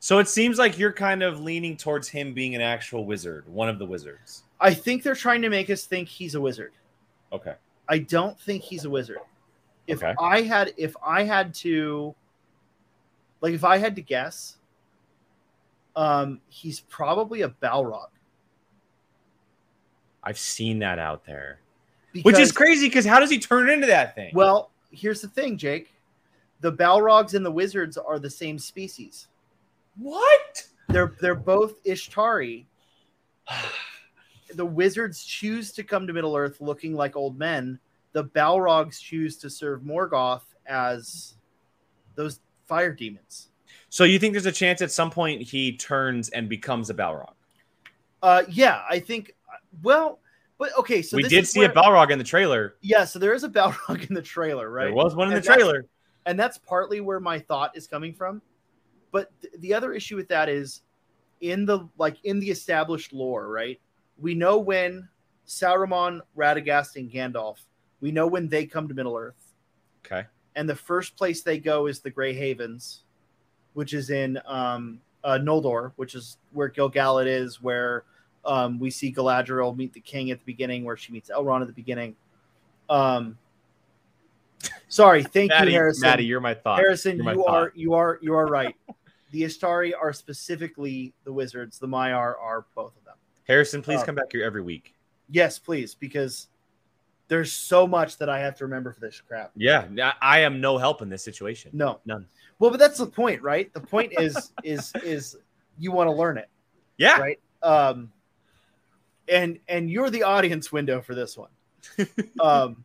[0.07, 3.69] So it seems like you're kind of leaning towards him being an actual wizard, one
[3.69, 4.45] of the wizards.
[4.61, 6.75] I think they're trying to make us think he's a wizard.
[7.33, 7.57] Okay.
[7.88, 9.19] I don't think he's a wizard.
[9.88, 10.14] If Okay.
[10.21, 12.14] I had if I had to
[13.40, 14.59] like if I had to guess,
[15.97, 18.11] um he's probably a Balrog.
[20.23, 21.59] I've seen that out there.
[22.12, 24.31] Because, Which is crazy because how does he turn into that thing?
[24.37, 25.92] Well, here's the thing, Jake.
[26.61, 29.27] The Balrogs and the wizards are the same species.
[29.98, 30.64] What?
[30.88, 32.66] They're they're both Ishtari.
[34.54, 37.78] The wizards choose to come to Middle Earth looking like old men.
[38.12, 41.35] The Balrogs choose to serve Morgoth as
[42.14, 43.48] those fire demons.
[43.88, 47.32] So you think there's a chance at some point he turns and becomes a Balrog?
[48.22, 49.35] Uh, yeah, I think.
[49.82, 50.20] Well,
[50.59, 52.76] but okay, so we did see where- a Balrog in the trailer.
[52.80, 54.85] Yeah, so there is a Balrog in the trailer, right?
[54.87, 55.85] There was one in And the trailer.
[56.24, 58.40] and that's partly where my thought is coming from.
[59.16, 60.83] But th- the other issue with that is
[61.40, 63.81] in the like in the established lore, right?
[64.18, 65.09] We know when
[65.46, 67.61] Sauron, Radagast, and Gandalf.
[68.02, 69.55] We know when they come to Middle Earth,
[70.05, 70.26] Okay.
[70.55, 73.05] and the first place they go is the Grey Havens,
[73.72, 78.05] which is in um, uh, Noldor, which is where Gil-galad is, where
[78.44, 81.68] um, we see Galadriel meet the king at the beginning, where she meets Elrond at
[81.68, 82.16] the beginning.
[82.90, 83.38] Um,
[84.88, 86.02] sorry, thank Maddie, you, Harrison.
[86.02, 86.79] Maddie, you're my thought.
[86.79, 87.55] Harrison, my you thought.
[87.62, 88.76] are you are you are right.
[89.30, 91.78] the Istari are specifically the wizards.
[91.78, 93.14] The Maiar are both of them.
[93.46, 94.94] Harrison, please Uh, come back here every week.
[95.30, 96.48] Yes, please, because
[97.28, 99.50] there's so much that I have to remember for this crap.
[99.56, 101.70] Yeah, I I am no help in this situation.
[101.74, 102.26] No, None.
[102.58, 103.72] Well, but that's the point, right?
[103.74, 105.36] The point is is is
[105.78, 106.48] you want to learn it,
[106.96, 107.18] Yeah.
[107.18, 107.40] right?
[107.62, 108.12] Um,
[109.28, 111.50] and and you're the audience window for this one.
[112.40, 112.84] Um,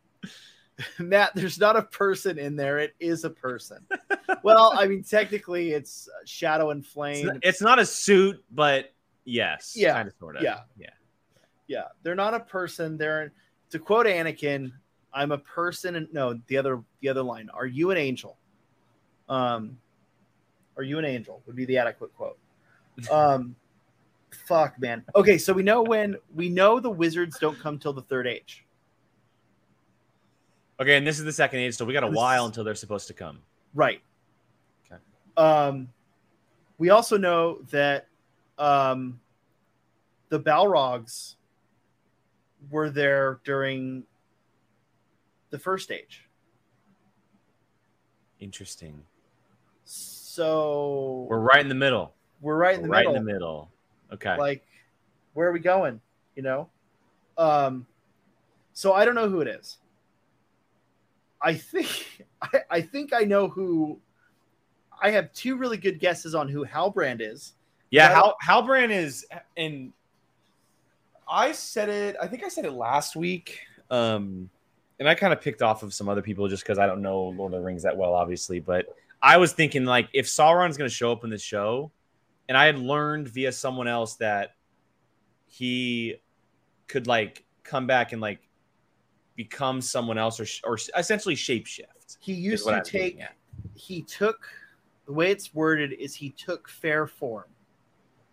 [0.98, 2.78] Matt, there's not a person in there.
[2.78, 3.86] It is a person.
[4.42, 7.26] Well, I mean, technically, it's uh, Shadow and It's Flame.
[7.26, 8.92] not, it's not a suit, but
[9.24, 9.74] yes.
[9.76, 10.42] Yeah, Kind of sort of.
[10.42, 10.60] yeah.
[10.76, 10.88] Yeah.
[11.68, 13.32] yeah they're not a person they're
[13.70, 14.72] to quote anakin
[15.14, 18.36] i'm a person and no the other the other line are you an angel
[19.28, 19.78] um
[20.76, 22.36] are you an angel would be the adequate quote
[23.12, 23.54] um
[24.46, 28.02] fuck man okay so we know when we know the wizards don't come till the
[28.02, 28.66] third age
[30.80, 32.74] Okay, and this is the second age, so we got a This- while until they're
[32.74, 33.38] supposed to come.
[33.72, 34.02] right.
[35.36, 35.88] Um
[36.78, 38.06] we also know that
[38.58, 39.20] um
[40.28, 41.34] the balrogs
[42.70, 44.04] were there during
[45.50, 46.26] the first age
[48.42, 49.00] Interesting.
[49.84, 52.12] So We're right in the middle.
[52.40, 52.92] we're right in the middle.
[52.92, 53.14] right middle.
[53.20, 53.70] in the middle.
[54.12, 54.36] Okay.
[54.36, 54.66] Like,
[55.34, 56.00] where are we going?
[56.34, 56.68] You know?
[57.38, 57.86] Um,
[58.72, 59.78] so I don't know who it is.
[61.40, 64.00] I think I, I think I know who.
[65.02, 67.54] I have two really good guesses on who Halbrand is.
[67.90, 69.92] yeah, Hal Halbrand is and
[71.28, 73.60] I said it, I think I said it last week.
[73.90, 74.48] Um
[75.00, 77.24] and I kind of picked off of some other people just because I don't know
[77.24, 78.60] Lord of the Rings that well, obviously.
[78.60, 78.86] But
[79.20, 81.90] I was thinking like if Sauron's gonna show up in this show,
[82.48, 84.54] and I had learned via someone else that
[85.46, 86.16] he
[86.86, 88.40] could like come back and like
[89.34, 92.18] become someone else or or essentially shapeshift.
[92.20, 93.20] He used to take.
[93.74, 94.48] He took
[95.06, 97.44] the way it's worded is he took fair form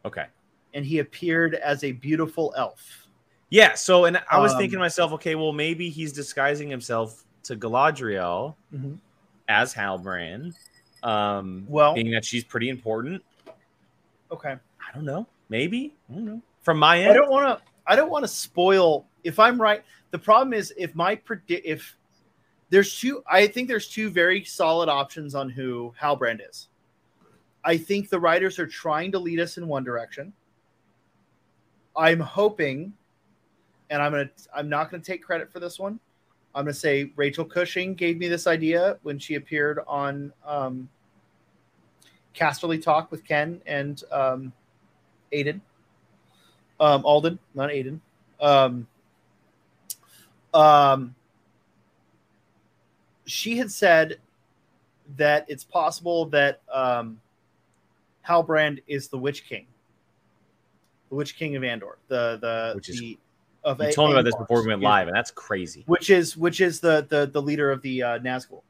[0.05, 0.25] Okay.
[0.73, 3.07] and he appeared as a beautiful elf.
[3.49, 3.73] Yeah.
[3.73, 7.55] So, and I was Um, thinking to myself, okay, well, maybe he's disguising himself to
[7.55, 8.55] Galadriel
[9.47, 10.53] as Halbrand,
[11.03, 13.23] um, Well- being that she's pretty important.
[14.31, 14.51] Okay.
[14.51, 15.25] I don't know.
[15.49, 15.95] Maybe.
[16.09, 16.41] I don't know.
[16.61, 17.65] From my end, I don't want to.
[17.87, 19.07] I don't want to spoil.
[19.23, 21.97] If I'm right, the problem is if my predict if
[22.69, 23.23] there's two.
[23.29, 26.67] I think there's two very solid options on who Halbrand is.
[27.63, 30.33] I think the writers are trying to lead us in one direction.
[31.95, 32.93] I'm hoping,
[33.89, 34.29] and I'm gonna.
[34.55, 35.99] I'm not gonna take credit for this one.
[36.55, 40.89] I'm to say Rachel Cushing gave me this idea when she appeared on um,
[42.35, 44.53] Casterly Talk with Ken and um,
[45.31, 45.61] Aiden.
[46.79, 47.99] Um, Alden, not Aiden.
[48.39, 48.87] Um,
[50.53, 51.15] um,
[53.29, 54.19] she had said
[55.17, 57.19] that it's possible that um,
[58.27, 59.65] Halbrand is the Witch King,
[61.09, 63.17] the Witch King of Andor, the the Which is- the
[63.63, 65.83] of You A- told me about this before we went live, and that's crazy.
[65.85, 68.61] Which is which is the the the leader of the uh, Nazgul.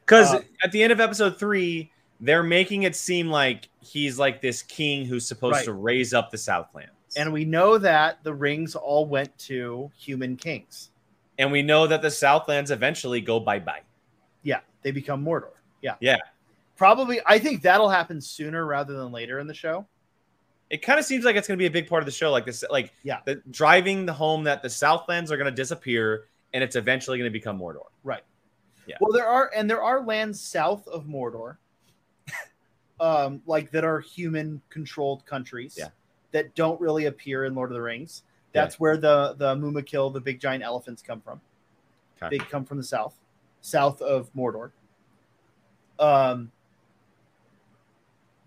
[0.00, 4.40] Because Uh, at the end of episode three, they're making it seem like he's like
[4.40, 5.64] this king who's supposed Right.
[5.66, 6.90] to raise up the Southlands.
[7.16, 10.90] And we know that the rings all went to human kings.
[11.38, 13.82] And we know that the Southlands eventually go bye bye.
[14.42, 15.50] Yeah, they become Mordor.
[15.82, 15.94] Yeah.
[16.00, 16.16] Yeah.
[16.76, 19.86] Probably I think that'll happen sooner rather than later in the show.
[20.70, 22.30] It kind of seems like it's going to be a big part of the show,
[22.30, 23.20] like this, like Yeah.
[23.24, 27.30] the driving the home that the Southlands are going to disappear, and it's eventually going
[27.30, 27.86] to become Mordor.
[28.04, 28.22] Right.
[28.86, 28.96] Yeah.
[29.00, 31.56] Well, there are and there are lands south of Mordor,
[33.00, 35.88] um, like that are human controlled countries Yeah.
[36.32, 38.22] that don't really appear in Lord of the Rings.
[38.52, 41.40] That's where the the Mumakil, the big giant elephants, come from.
[42.20, 42.38] Okay.
[42.38, 43.14] They come from the south,
[43.60, 44.70] south of Mordor.
[45.98, 46.50] Um,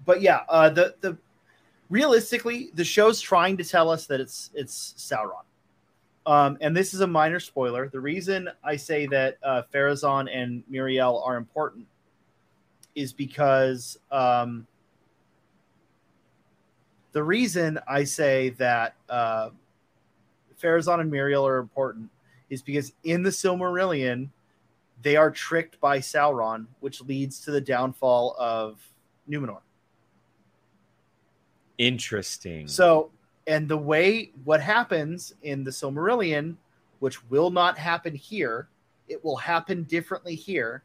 [0.05, 1.17] but yeah, uh, the the
[1.89, 5.43] realistically, the show's trying to tell us that it's it's Sauron.
[6.25, 7.89] Um, and this is a minor spoiler.
[7.89, 11.87] The reason I say that uh, Pharazôn and Míriel are important
[12.93, 14.67] is because um,
[17.11, 19.49] the reason I say that uh,
[20.61, 22.09] Pharazôn and Míriel are important
[22.49, 24.29] is because in the Silmarillion,
[25.01, 28.79] they are tricked by Sauron, which leads to the downfall of
[29.29, 29.61] Numenor.
[31.77, 32.67] Interesting.
[32.67, 33.11] So,
[33.47, 36.55] and the way what happens in the Silmarillion,
[36.99, 38.67] which will not happen here,
[39.07, 40.83] it will happen differently here.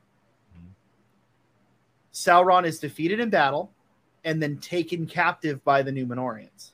[0.56, 0.70] Mhm.
[2.12, 3.72] Sauron is defeated in battle
[4.24, 6.72] and then taken captive by the Numenorians.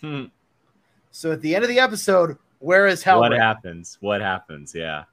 [0.00, 0.24] Hmm.
[1.10, 3.98] So at the end of the episode, where is what happens?
[4.00, 4.74] What happens?
[4.74, 5.04] Yeah,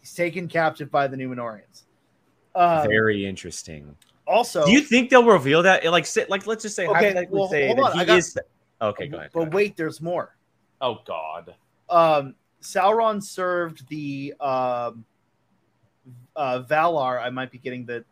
[0.00, 1.82] He's taken captive by the Numenorians.
[2.54, 3.94] Um, very interesting.
[4.26, 5.84] also, Do you think they'll reveal that?
[5.84, 8.04] Like, say, like let's just say, Okay, hypothetically well, say hold that on, he I
[8.04, 8.38] got- is.
[8.80, 9.32] Okay, go ahead.
[9.32, 9.54] go but ahead.
[9.54, 10.36] wait, there's more.
[10.80, 11.54] Oh God.
[11.90, 15.04] um, Sauron served the um,
[16.36, 17.20] uh, Valar.
[17.22, 18.04] I might be getting the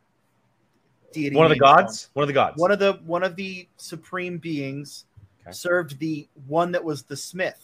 [1.13, 1.35] deity.
[1.37, 1.77] One of the names wrong.
[1.85, 2.11] gods.
[2.15, 2.61] One of the gods.
[2.61, 5.05] One of the one of the supreme beings
[5.47, 5.53] Okay.
[5.53, 7.63] served the one that was the smith.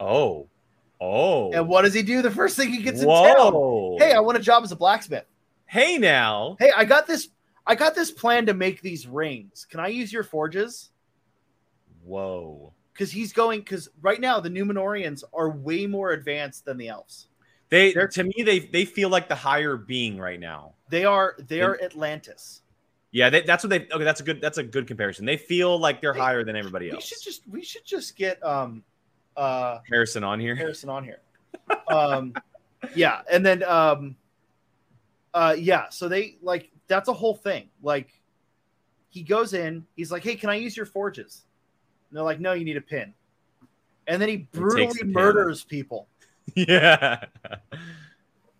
[0.00, 0.48] oh.
[1.00, 1.52] Oh.
[1.52, 2.22] And what does he do?
[2.22, 3.96] The first thing he gets in town.
[3.98, 5.24] Hey, I want a job as a blacksmith.
[5.66, 6.56] hey now.
[6.58, 7.28] Hey, I got this.
[7.66, 9.66] I got this plan to make these rings.
[9.68, 10.90] Can I use your forges?
[12.04, 12.72] Whoa.
[12.92, 13.60] Because he's going.
[13.60, 17.28] Because right now the Numenorians are way more advanced than the elves.
[17.70, 20.74] They They're- to me they they feel like the higher being right now.
[20.90, 21.34] They are.
[21.38, 22.62] They are Atlantis.
[23.14, 23.86] Yeah, they, that's what they.
[23.92, 24.40] Okay, that's a good.
[24.40, 25.24] That's a good comparison.
[25.24, 27.04] They feel like they're Hey, higher than everybody else.
[27.04, 28.82] We should just we should just get um
[29.36, 30.56] uh Harrison on here.
[30.56, 31.20] Harrison on here.
[31.86, 32.34] Um
[32.96, 34.16] yeah, and then um
[35.32, 37.68] uh yeah, so they like that's a whole thing.
[37.84, 38.08] Like
[39.10, 41.44] he goes in, he's like, "Hey, can I use your forges?"
[42.10, 43.14] And they're like, "No, you need a pin."
[44.08, 45.12] And then he brutally the pin.
[45.12, 46.08] murders people.
[46.56, 47.22] yeah.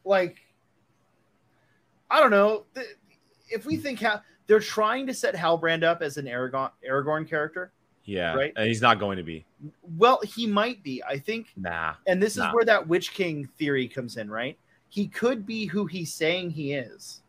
[0.04, 0.36] Like
[2.08, 2.66] I don't know,
[3.50, 7.72] if we think how they're trying to set Halbrand up as an Aragorn Aragorn character.
[8.04, 8.34] Yeah.
[8.34, 8.52] Right?
[8.56, 9.44] And he's not going to be.
[9.96, 11.02] Well, he might be.
[11.02, 11.94] I think Nah.
[12.06, 12.48] And this Nah.
[12.48, 14.58] is where that Witch King theory comes in, right?
[14.88, 17.22] He could be who he's saying he is,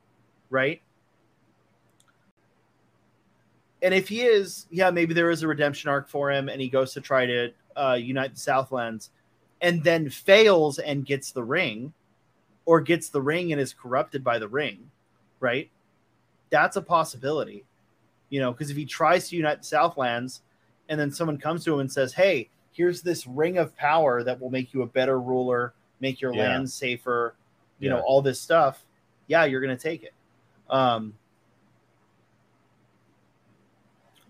[0.49, 0.82] right?
[3.82, 6.69] And if he is, yeah, maybe there is a redemption arc for him, and he
[6.69, 9.12] goes to try to uh, unite the Southlands,
[9.62, 11.93] and then fails and gets the ring,
[12.66, 14.89] or gets the ring and is corrupted by the ring,
[15.39, 15.70] right?
[16.50, 17.66] That's a possibility,
[18.30, 20.41] you know, because if he tries to unite the Southlands,
[20.89, 24.39] and then someone comes to him and says, "Hey, here's this ring of power that
[24.39, 26.50] will make you a better ruler, make your Yeah.
[26.50, 27.36] land safer,
[27.80, 27.98] you Yeah.
[27.98, 28.86] know, all this stuff."
[29.28, 30.14] Yeah, you're gonna take it.
[30.70, 31.18] Um,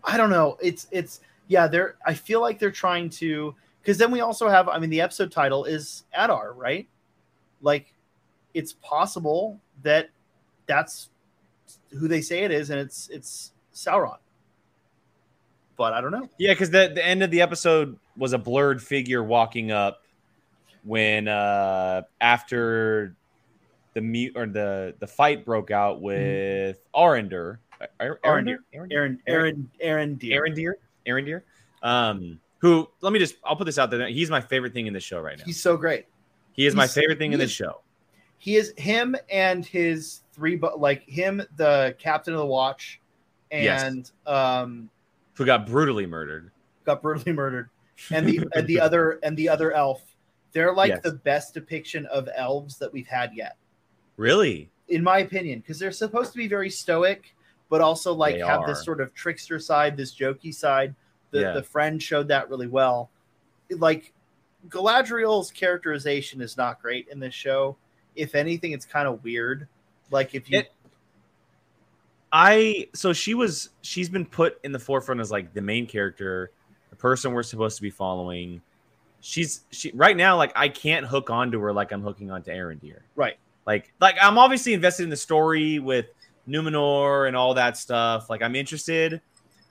[0.04, 0.58] I don't know.
[0.62, 1.68] It's it's yeah.
[1.68, 4.70] They're I feel like they're trying to because then we also have.
[4.70, 6.88] I mean, the episode title is Adar, right?
[7.62, 7.94] Like,
[8.54, 10.10] it's possible that
[10.68, 11.10] that's
[11.98, 14.18] who they say it is, and it's it's Sauron.
[15.78, 16.30] But I don't know.
[16.38, 20.04] Yeah, because the the end of the episode was a blurred figure walking up
[20.84, 23.16] when uh after
[23.94, 27.58] the mute or the the fight broke out with Arender.
[28.00, 28.58] Ar- Arondir.
[28.74, 28.92] Arondir?
[28.92, 30.38] Aaron, Aaron, Aaron Deer.
[30.38, 31.44] Aaron Deer, Aaron Deer.
[31.84, 34.08] Um, who let me just I'll put this out there.
[34.08, 35.44] He's my favorite thing in the show right now.
[35.46, 36.06] He's so great.
[36.54, 37.82] He is my favorite thing in the show.
[38.38, 43.00] He is him and his three, but like him, the captain of the watch,
[43.52, 43.84] Yes.
[43.84, 44.90] and um,
[45.36, 46.52] Who got brutally murdered.
[46.84, 47.70] got brutally murdered,
[48.12, 50.04] and the and the other and the other elf.
[50.52, 51.02] They're like Yes.
[51.04, 53.58] the best depiction of elves that we've had yet,
[54.18, 54.70] Really?
[54.88, 57.36] in my opinion, because they're supposed to be very stoic,
[57.70, 60.94] but also like They have this sort of trickster side, this jokey side.
[61.32, 61.52] The Yeah.
[61.54, 63.10] the friend showed that really well.
[63.72, 64.14] Like
[64.70, 67.78] Galadriel's characterization is not great in this show.
[68.16, 69.68] If anything, it's kind of weird.
[70.12, 70.72] Like if you It-
[72.32, 76.52] I so she was she's been put in the forefront as like the main character,
[76.90, 78.62] the person we're supposed to be following.
[79.22, 83.00] She's she right now like I can't hook onto her like I'm hooking onto Arondir.
[83.16, 86.08] right, Like like I'm obviously invested in the story with
[86.48, 88.30] Numenor and all that stuff.
[88.30, 89.22] Like I'm interested,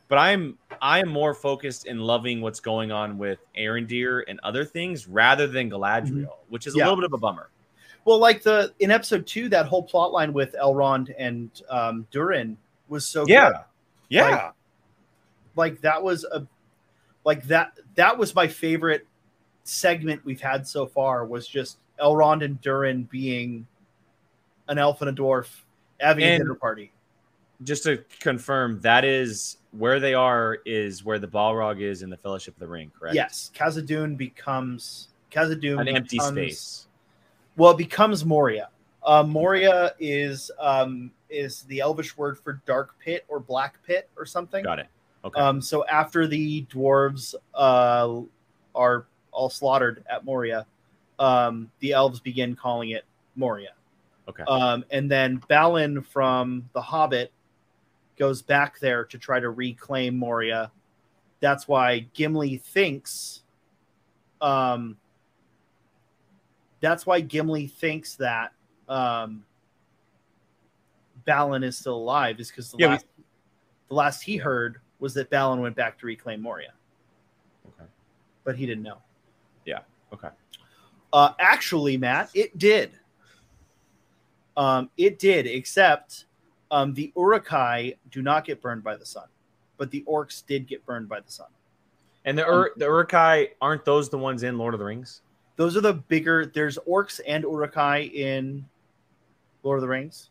[0.09, 4.65] but I'm I am more focused in loving what's going on with Arondir and other
[4.65, 6.49] things rather than Galadriel, mm-hmm.
[6.49, 7.51] which is a little bit of a bummer.
[8.05, 12.57] Well, like the in episode two, that whole plot line with Elrond and um, Durin
[12.89, 13.49] was so Yeah.
[13.51, 13.59] good.
[14.11, 14.31] Yeah.
[14.31, 14.53] Like,
[15.57, 16.47] like that was a
[17.25, 19.07] like that that was my favorite
[19.63, 23.67] segment we've had so far was just Elrond and Durin being
[24.69, 25.49] an elf and a dwarf
[26.01, 26.93] having a dinner party.
[27.63, 30.59] just to confirm, that is where they are.
[30.67, 33.15] Is where the Balrog is in the Fellowship of the Ring, correct?
[33.15, 36.84] Yes, Khazad-dûm becomes Khazad-dûm an empty becomes- space.
[37.57, 38.69] Well, it becomes Moria.
[39.03, 44.25] Uh, Moria is um, is the Elvish word for dark pit or black pit or
[44.25, 44.65] something.
[44.65, 44.87] Got it.
[45.25, 45.41] Okay.
[45.41, 48.21] Um, so after the dwarves uh,
[48.75, 50.67] are all slaughtered at Moria,
[51.19, 53.05] um, the elves begin calling it
[53.37, 53.73] Moria.
[54.29, 54.43] okay.
[54.45, 57.33] Um, and then Balin from The Hobbit
[58.19, 60.71] goes back there to try to reclaim Moria.
[61.41, 63.43] That's why Gimli thinks.
[64.41, 64.99] Um,
[66.85, 68.53] that's why Gimli thinks that
[68.89, 69.45] um,
[71.25, 73.07] Balin is still alive, is because the Yeah, we- last
[73.89, 76.73] the last he heard was that Balin went back to reclaim Moria,
[77.69, 77.89] okay.
[78.45, 78.99] but he didn't know.
[79.67, 79.81] Yeah.
[80.13, 80.29] Okay.
[81.13, 82.93] Uh, actually, Matt, it did.
[84.57, 86.27] Um, it did, except
[86.71, 89.27] um, the Uruk-hai do not get burned by the sun,
[89.77, 91.49] but the orcs did get burned by the sun.
[92.25, 95.21] And the Ur- the Uruk-hai aren't those the ones in Lord of the Rings?
[95.57, 96.47] Those are the bigger.
[96.47, 98.65] There's orcs and Uruk-hai in
[99.63, 100.31] Lord of the Rings.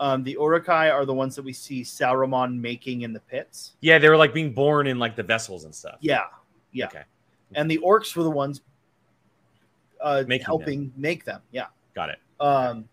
[0.00, 3.74] Um, the Uruk-hai are the ones that we see Sauron making in the pits.
[3.80, 5.96] Yeah, they were like being born in like the vessels and stuff.
[6.00, 6.24] Yeah,
[6.72, 6.86] yeah.
[6.86, 7.02] Okay.
[7.54, 8.60] And the orcs were the ones
[10.00, 11.40] uh, Making helping make them.
[11.50, 11.66] Yeah.
[11.94, 12.18] Got it.
[12.38, 12.88] Um,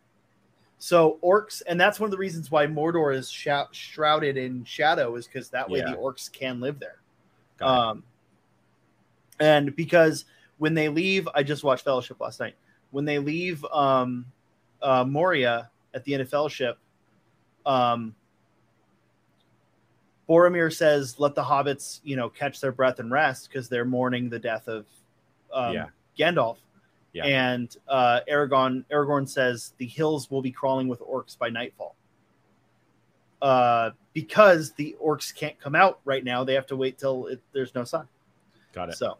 [0.79, 5.15] so orcs, and that's one of the reasons why Mordor is shou- shrouded in shadow,
[5.15, 5.91] is because that way Yeah.
[5.91, 6.99] the orcs can live there.
[7.57, 7.79] Got it.
[7.79, 8.03] Um,
[9.39, 10.25] and because
[10.57, 12.55] when they leave, I just watched Fellowship last night.
[12.91, 14.25] When they leave um,
[14.81, 16.77] uh, Moria at the end of Fellowship,
[17.65, 18.15] um,
[20.29, 24.29] Boromir says, "Let the hobbits, you know, catch their breath and rest because they're mourning
[24.29, 24.85] the death of
[25.53, 25.87] um, Yeah.
[26.17, 26.57] Gandalf."
[27.13, 27.25] Yeah.
[27.25, 31.95] And uh, Aragorn, Aragorn says, "The hills will be crawling with orcs by nightfall."
[33.41, 37.41] Uh, because the orcs can't come out right now, they have to wait till it,
[37.51, 38.07] there's no sun.
[38.73, 38.95] Got it.
[38.95, 39.17] So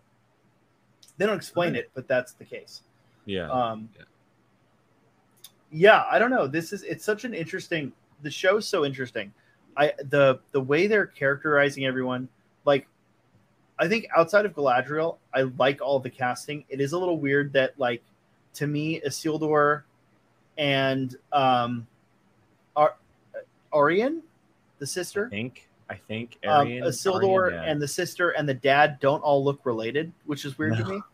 [1.17, 1.79] they don't explain Okay.
[1.79, 2.83] it, but that's the case.
[3.25, 3.49] Yeah.
[3.49, 4.03] Um, Yeah.
[5.71, 6.47] yeah, I don't know.
[6.47, 7.91] This is it's such an interesting.
[8.21, 9.33] The show's so interesting.
[9.77, 12.29] I the the way they're characterizing everyone,
[12.65, 12.87] like,
[13.77, 16.63] I think outside of Galadriel, I like all the casting.
[16.69, 18.01] It is a little weird that like,
[18.55, 19.83] to me, Isildur
[20.57, 21.85] and um,
[22.77, 22.95] Ar-
[23.73, 24.23] Arian,
[24.79, 25.67] the sister, I think.
[25.89, 27.71] I think um, Isildur Arian, yeah.
[27.71, 31.01] and the sister and the dad don't all look related, which is weird to me.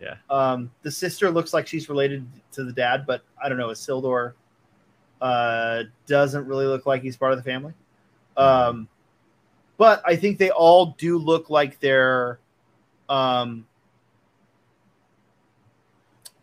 [0.00, 0.14] Yeah.
[0.30, 3.68] Um, the sister looks like she's related to the dad, but I don't know.
[3.68, 4.32] Isildur
[5.20, 7.74] uh, doesn't really look like he's part of the family.
[8.36, 8.88] Um,
[9.76, 12.38] but I think they all do look like they're.
[13.08, 13.66] Um,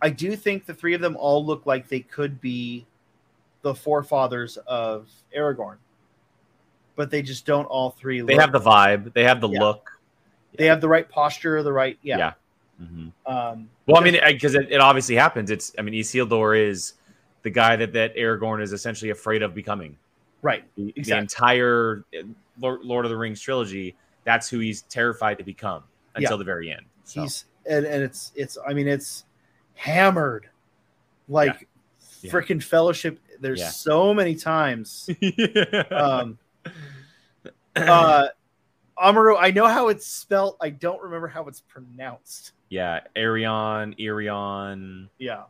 [0.01, 2.85] I do think the three of them all look like they could be
[3.63, 5.77] the forefathers of Aragorn,
[6.97, 8.19] but they just don't all three.
[8.19, 9.13] they look- have the vibe.
[9.13, 9.59] They have the Yeah.
[9.61, 9.91] look.
[10.57, 12.17] they have the right posture, the right yeah.
[12.17, 12.33] Yeah.
[12.83, 13.11] Mhm.
[13.25, 15.49] Um, Well, I mean, because it, it obviously happens.
[15.51, 15.71] It's.
[15.79, 16.93] I mean, Isildur is
[17.43, 19.97] the guy that that Aragorn is essentially afraid of becoming.
[20.41, 20.63] right.
[20.75, 22.23] The, the entire uh,
[22.59, 23.95] Lord, Lord of the Rings trilogy.
[24.25, 25.83] That's who he's terrified to become
[26.15, 26.37] until Yeah.
[26.37, 26.85] the very end.
[27.05, 29.25] So, He's and, and it's it's I mean it's
[29.75, 30.49] hammered
[31.29, 31.67] like
[32.21, 32.31] Yeah.
[32.31, 33.19] freaking fellowship.
[33.39, 33.69] There's Yeah.
[33.69, 35.09] so many times.
[35.91, 36.37] Um,
[37.75, 38.27] uh,
[38.99, 39.35] Amaru.
[39.37, 40.57] I know how it's spelled.
[40.61, 42.53] I don't remember how it's pronounced.
[42.69, 45.43] Yeah, Arion, Irion, Yeah.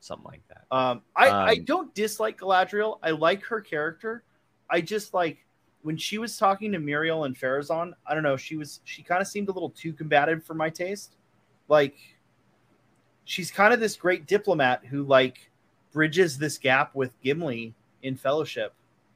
[0.00, 0.64] something like that.
[0.70, 2.98] Um, I, I Um, don't dislike Galadriel.
[3.02, 4.22] I like her character.
[4.70, 5.44] I just like
[5.82, 7.92] when she was talking to Míriel and Pharazôn.
[8.06, 8.36] I don't know.
[8.36, 11.16] She was she kind of seemed a little too combative for my taste.
[11.68, 11.96] Like
[13.24, 15.50] she's kind of this great diplomat who like
[15.92, 18.72] bridges this gap with Gimli in Fellowship.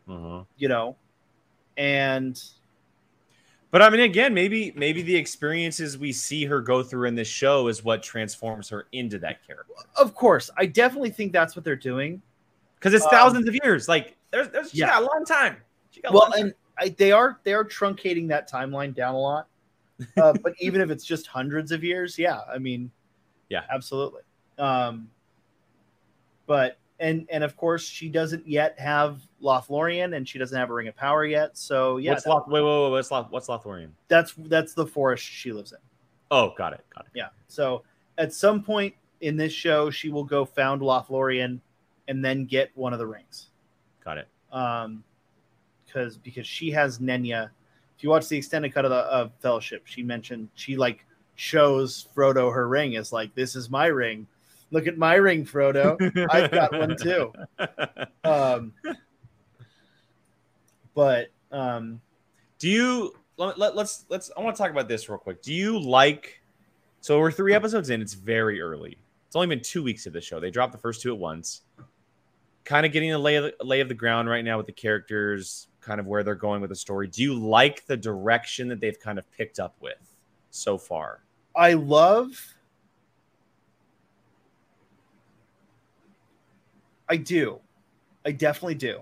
[0.08, 0.46] Mhm.
[0.56, 0.96] You know,
[1.80, 2.40] and
[3.70, 7.28] But I mean, again, maybe maybe the experiences we see her go through in this
[7.28, 9.72] show is what transforms her into that character.
[9.96, 12.20] of course, I definitely think that's what they're doing.
[12.74, 13.88] Because it's Um, thousands of years.
[13.88, 14.98] Like there's, there's Yeah.
[14.98, 15.56] a long time.
[15.90, 19.48] She got well and I, they are they are truncating that timeline down a lot
[20.16, 22.90] uh, but even if it's just hundreds of years yeah i mean
[23.50, 23.64] Yeah.
[23.70, 24.22] absolutely
[24.58, 25.10] um
[26.46, 30.72] but and and of course she doesn't yet have lothlorien and she doesn't have a
[30.74, 32.46] ring of power yet so yeah what's Loth?
[32.48, 32.90] Wait, wait, wait.
[32.90, 33.30] What's Loth?
[33.30, 33.88] What's Lothlorien?
[34.08, 35.78] that's that's the forest she lives in
[36.30, 36.84] Oh, got it.
[36.94, 37.12] Got it.
[37.14, 37.82] yeah so
[38.18, 41.58] at some point in this show she will go found lothlorien
[42.08, 43.48] and then get one of the rings
[44.04, 44.28] Got it.
[44.52, 45.02] um,
[45.86, 47.50] because because she has Nenya.
[47.96, 52.06] If you watch the extended cut of the of Fellowship, she mentioned she like shows
[52.16, 54.26] Frodo her ring as like this is my ring.
[54.70, 55.96] Look at my ring, Frodo.
[56.30, 57.32] I've got one too.
[58.22, 58.74] Um,
[60.94, 62.00] but um,
[62.58, 65.42] Do you let, let, let's let's I want to talk about this real quick.
[65.42, 66.40] Do you like
[67.00, 68.98] so we're three episodes in, it's very early.
[69.26, 70.38] It's only been two weeks of the show.
[70.38, 71.62] They dropped the first two at once.
[72.64, 74.72] Kind of getting a lay of the, lay of the ground right now with the
[74.72, 77.08] characters, kind of where they're going with the story.
[77.08, 80.14] Do you like the direction that they've kind of picked up with
[80.50, 81.24] so far?
[81.56, 82.54] I love.
[87.10, 87.60] I do,
[88.24, 89.00] I definitely do.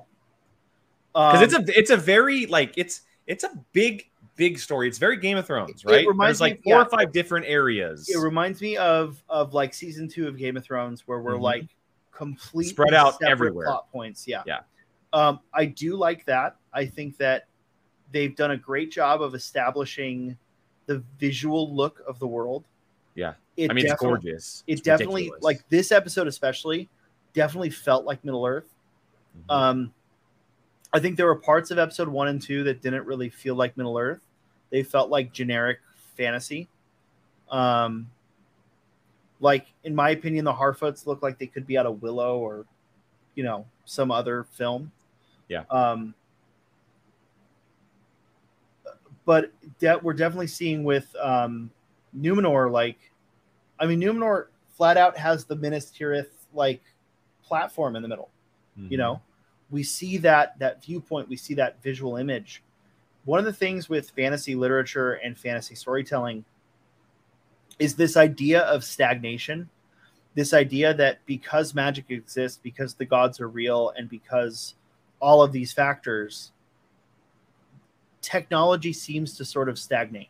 [1.13, 4.89] Because Um, it's a it's a very like it's it's a big big story.
[4.89, 6.07] It's very Game of Thrones, It right?
[6.07, 6.83] reminds There's like me- four yeah.
[6.87, 8.09] or five different areas.
[8.09, 11.43] it reminds me of of like season two of Game of Thrones, where we're Mhm.
[11.43, 11.69] like
[12.13, 13.67] complete Spread out everywhere.
[13.67, 14.27] plot points.
[14.27, 14.61] Yeah, Yeah.
[15.13, 16.57] Um, I do like that.
[16.73, 17.47] I think that
[18.13, 20.37] they've done a great job of establishing
[20.87, 22.65] the visual look of the world.
[23.15, 23.35] Yeah.
[23.57, 24.63] it I mean, it's gorgeous.
[24.67, 25.43] It It's definitely ridiculous.
[25.43, 26.89] like this episode especially
[27.35, 28.68] definitely felt like Middle Earth.
[29.37, 29.55] Mhm.
[29.55, 29.95] Um,
[30.93, 33.76] I think there were parts of episode one and two that didn't really feel like
[33.76, 34.20] Middle Earth.
[34.70, 35.81] They felt like generic
[36.16, 36.68] fantasy.
[37.51, 38.11] Um,
[39.41, 42.66] like in my opinion, the Harfoots look like they could be out of Willow or,
[43.35, 44.91] you know, some other film.
[45.49, 45.64] Yeah.
[45.70, 46.14] Um,
[49.24, 51.70] but de- we're definitely seeing with um,
[52.18, 52.99] Numenor, like,
[53.79, 56.83] I mean, Numenor flat out has the Minas Tirith like
[57.49, 58.31] platform in the middle.
[58.77, 59.01] You Mhm.
[59.01, 59.21] know
[59.71, 62.63] we see that that viewpoint we see that visual image.
[63.25, 66.45] One of the things with fantasy literature and fantasy storytelling
[67.79, 69.69] is this idea of stagnation
[70.35, 74.75] this idea that because magic exists because the gods are real and because
[75.21, 76.53] all of these factors
[78.23, 80.29] technology seems to sort of stagnate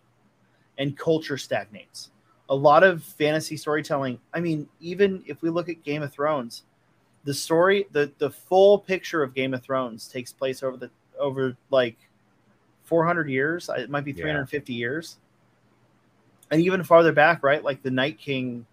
[0.79, 2.11] and culture stagnates.
[2.49, 6.63] A lot of fantasy storytelling i mean even if we look at game of thrones
[7.25, 11.57] the story the the full picture of game of thrones takes place over the over
[11.71, 11.97] like
[12.85, 14.23] 400 years it might be Yeah.
[14.23, 15.19] 350 years
[16.51, 18.65] and even farther back right like the night king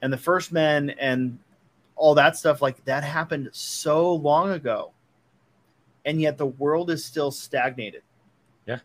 [0.00, 1.38] and the first men and
[1.94, 4.92] all that stuff like that happened so long ago
[6.04, 8.02] and yet the world is still stagnated
[8.66, 8.78] Yeah.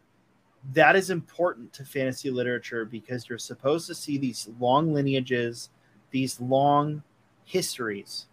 [0.74, 5.70] that is important to fantasy literature because you're supposed to see these long lineages
[6.12, 7.02] these long
[7.48, 8.26] histories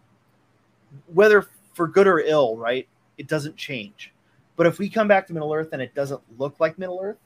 [1.13, 2.87] whether for good or ill right
[3.17, 4.11] it doesn't change
[4.57, 7.17] but if we come back to middle earth and it doesn't look like middle earth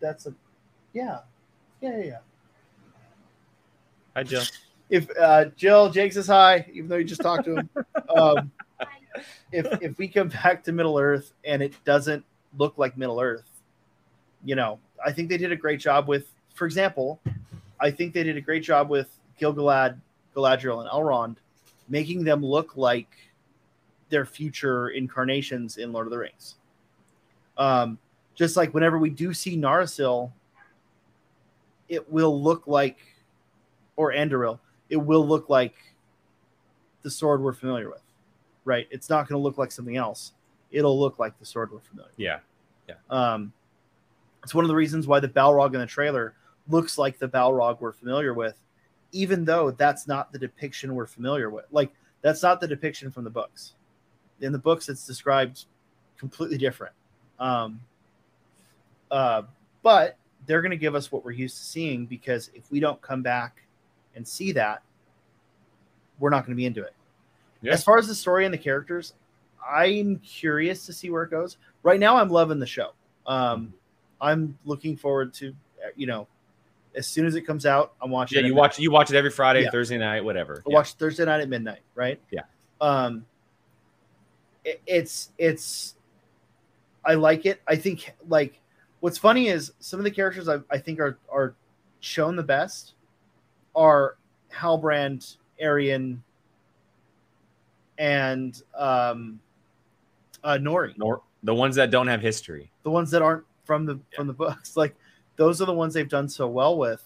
[0.00, 0.34] that's a
[0.92, 1.20] yeah
[1.80, 2.18] yeah yeah, yeah.
[4.16, 4.42] Hi, Jill.
[4.90, 7.70] if uh jill jake says hi even though you just talked to him
[8.16, 8.50] um
[9.52, 12.24] if if we come back to middle earth and it doesn't
[12.56, 13.48] look like middle earth
[14.44, 17.20] you know i think they did a great job with for example
[17.80, 20.00] i think they did a great job with Gil-galad
[20.34, 21.36] galadriel and elrond
[21.88, 23.10] making them look like
[24.10, 26.56] their future incarnations in lord of the rings
[27.56, 27.98] um
[28.38, 30.30] just like whenever we do see Narsil,
[31.88, 32.98] it will look like
[33.96, 35.74] or Andúril, it will look like
[37.02, 38.02] the sword we're familiar with,
[38.64, 38.86] right?
[38.92, 40.34] It's not going to look like something else.
[40.70, 42.12] It'll look like the sword we're familiar.
[42.16, 42.38] Yeah.
[42.86, 42.96] With.
[43.10, 43.52] Um,
[44.44, 46.34] it's one of the reasons why the Balrog in the trailer
[46.68, 48.56] looks like the Balrog we're familiar with,
[49.12, 51.66] even though that's not the depiction we're familiar with.
[51.70, 51.92] Like
[52.22, 53.74] that's not the depiction from the books.
[54.40, 55.64] In the books, it's described
[56.18, 56.94] completely different.
[57.38, 57.80] Um,
[59.10, 59.42] uh,
[59.82, 63.00] but they're going to give us what we're used to seeing because if we don't
[63.00, 63.62] come back
[64.14, 64.82] and see that,
[66.18, 66.94] we're not going to be into it.
[67.62, 67.72] Yeah.
[67.72, 69.14] As far as the story and the characters,
[69.68, 71.58] I'm curious to see where it goes.
[71.82, 72.92] Right now, I'm loving the show.
[73.26, 73.72] Um,
[74.20, 75.48] I'm looking forward to,
[75.84, 76.26] uh, you know,
[76.94, 78.36] as soon as it comes out, I'm watching.
[78.38, 79.70] Yeah, it you at watch you watch it every Friday, Yeah.
[79.70, 80.62] Thursday night, whatever.
[80.66, 80.76] I Yeah.
[80.76, 82.20] watch Thursday night at midnight, right?
[82.30, 82.42] Yeah.
[82.80, 83.24] Um,
[84.64, 85.94] it, it's it's,
[87.04, 87.60] I like it.
[87.66, 88.60] I think like
[89.00, 91.54] what's funny is some of the characters I, I think are are
[92.00, 92.94] shown the best
[93.74, 94.16] are
[94.52, 96.22] Halbrand, Arian,
[97.98, 99.40] and um,
[100.44, 100.96] uh, Nori.
[100.96, 102.70] Nor the ones that don't have history.
[102.82, 104.96] The ones that aren't from the from the books, like
[105.38, 107.02] those are the ones they've done so well with.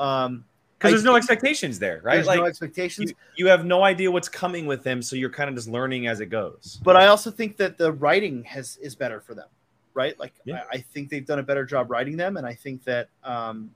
[0.00, 0.44] Um,
[0.78, 2.14] Because there's no expectations there, right?
[2.14, 3.10] there's Like no expectations.
[3.10, 6.06] you, you have no idea what's coming with them, so you're kind of just learning
[6.08, 6.80] as it goes.
[6.82, 9.48] but I also think that the writing has is better for them,
[9.94, 10.18] right?
[10.18, 10.62] Like Yeah.
[10.72, 13.70] I, I think they've done a better job writing them, and I think that um,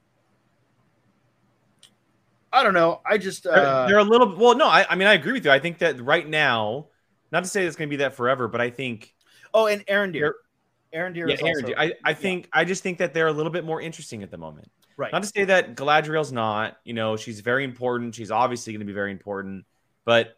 [2.53, 3.01] I don't know.
[3.07, 5.45] I just They're, uh, they're a little well, no, I, I mean I agree with
[5.45, 5.51] you.
[5.51, 6.87] I think that right now,
[7.31, 9.15] not to say it's going to be that forever, but I think
[9.55, 10.37] oh, and Aaron Deer,
[10.93, 13.33] Aaron Deer yeah, is Aaron, Deere, I, I think I just think that they're a
[13.33, 14.71] little bit more interesting at the moment.
[14.97, 15.13] right.
[15.13, 18.15] Not to say that Galadriel's not, you know, she's very important.
[18.15, 19.65] She's obviously going to be very important,
[20.05, 20.37] but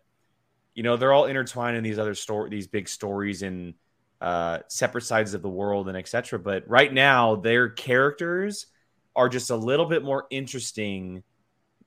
[0.74, 3.74] you know, they're all intertwined in these other story, these big stories and
[4.20, 6.38] uh, separate sides of the world and etc.
[6.38, 8.66] But right now, their characters
[9.14, 11.22] are just a little bit more interesting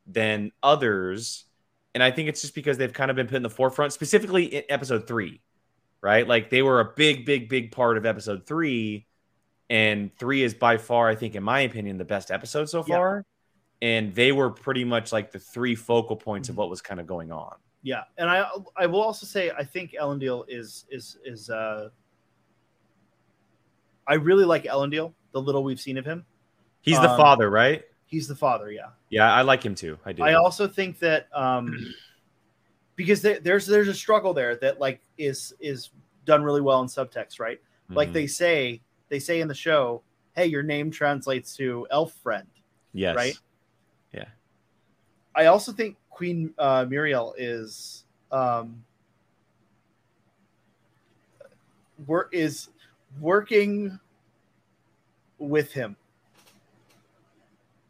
[0.06, 1.46] than others,
[1.94, 4.46] and I think it's just because they've kind of been put in the forefront, specifically
[4.46, 5.42] in episode three,
[6.08, 6.26] right?
[6.26, 9.06] Like they were a big, big, big part of episode three
[9.70, 12.96] and three is by far, I think, in my opinion, the best episode so Yeah.
[12.96, 13.26] far.
[13.82, 16.60] And they were pretty much like the three focal points of Mm-hmm.
[16.62, 17.56] what was kind of going on.
[17.84, 18.46] Yeah, and I
[18.78, 21.90] I will also say I think Elendil is is is uh
[24.08, 26.26] I really like Elendil, the little we've seen of him.
[26.82, 27.84] He's the Um, father, right?
[28.06, 28.92] He's the father, yeah.
[29.10, 30.00] Yeah, I like him too.
[30.06, 30.24] I do.
[30.24, 31.94] I also think that um
[32.98, 35.92] because there, there's there's a struggle there that like is is
[36.26, 37.62] done really well in subtext, right?
[37.90, 38.14] Like Mhm.
[38.14, 40.02] they say they say in the show,
[40.36, 42.48] "Hey, your name translates to elf friend."
[42.94, 43.40] yes, right?
[44.12, 44.26] Yeah.
[45.36, 48.84] I also think Queen uh, Míriel is um
[52.08, 52.70] wor- is
[53.22, 54.00] working
[55.38, 55.96] with him,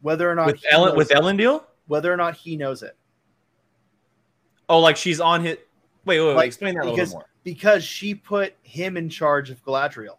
[0.02, 1.16] whether or not With Ellen, knows with it.
[1.16, 1.64] Elendil.
[1.86, 2.94] whether or not he knows it,
[4.68, 5.56] Oh, like she's on his.
[6.04, 6.34] Wait, wait, wait.
[6.34, 7.26] Like, explain that a little because more.
[7.44, 10.16] because she put him in charge of Galadriel.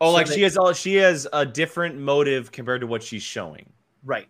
[0.00, 0.56] Oh, so like they- she has.
[0.56, 3.68] all She has a different motive compared to what she's showing.
[4.04, 4.26] Right.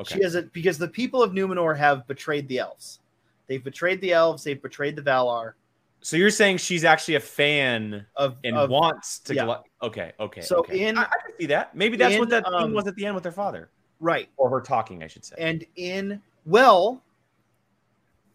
[0.00, 0.16] Okay.
[0.16, 3.00] She has it because the people of Numenor have betrayed the elves.
[3.46, 4.44] They've betrayed the elves.
[4.44, 5.52] They've betrayed the Valar.
[6.00, 9.34] so you're saying she's actually a fan Of, and of wants to.
[9.34, 9.44] yeah.
[9.44, 10.12] Gla- okay.
[10.18, 10.40] Okay.
[10.40, 10.86] So okay.
[10.88, 11.76] in- I, I can see that.
[11.76, 14.28] Maybe that's in, what that um, thing was at the end with her father right.
[14.36, 15.34] or her talking, I should say.
[15.38, 17.02] and in well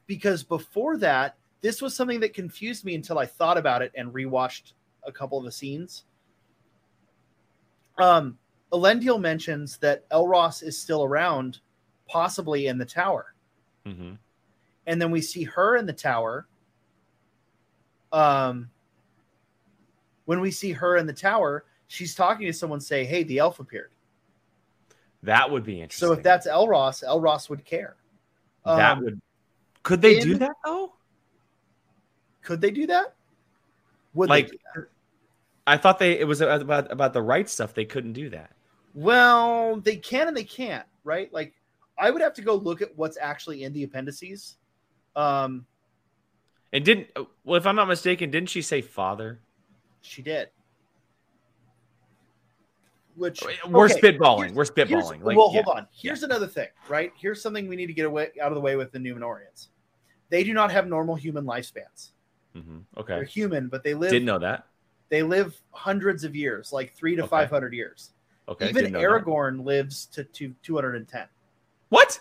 [0.07, 4.13] because before that this was something that confused me until i thought about it and
[4.13, 6.05] rewatched a couple of the scenes.
[7.97, 8.37] Um
[8.73, 11.59] elendil mentions that elros is still around
[12.07, 13.33] possibly in the tower.
[13.85, 14.13] Hmm
[14.85, 16.47] and then we see her in the tower.
[18.11, 18.69] Um
[20.25, 23.59] when we see her in the tower she's talking to someone say hey the elf
[23.59, 23.91] appeared.
[25.23, 26.07] That would be interesting.
[26.07, 27.95] so if that's elros elros would care.
[28.65, 29.21] That Um, would.
[29.87, 30.93] Could they in- do that though?
[32.41, 33.15] Could they do that?
[34.15, 34.87] Would Like, that?
[35.65, 37.73] I thought they it was about about the right stuff.
[37.73, 38.51] They couldn't do that.
[38.93, 41.31] Well, they can and they can't, right?
[41.31, 41.53] Like,
[41.97, 44.57] I would have to go look at what's actually in the appendices.
[45.15, 45.65] Um,
[46.73, 47.07] And didn't
[47.45, 49.39] well, if I'm not mistaken, didn't she say father?
[50.01, 50.49] she did.
[53.15, 54.53] Which We're okay, spitballing.
[54.53, 55.23] We're spitballing.
[55.23, 55.63] Like, well, yeah.
[55.63, 55.87] hold on.
[55.91, 57.11] Here's another thing, right?
[57.17, 59.69] Here's something we need to get away out of the way with the Numenorians.
[60.29, 62.11] They do not have normal human lifespans.
[62.55, 62.83] Mhm.
[63.07, 64.67] They're human, but they live Didn't know that.
[65.09, 67.29] they live hundreds of years, like three to Okay.
[67.29, 68.11] five hundred years.
[68.49, 68.69] Okay.
[68.69, 69.01] Even didn't that.
[69.03, 71.27] Aragorn lives to, to two hundred and ten.
[71.89, 72.19] What?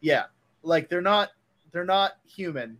[0.00, 0.24] yeah
[0.62, 1.30] like they're not
[1.72, 2.76] they're not human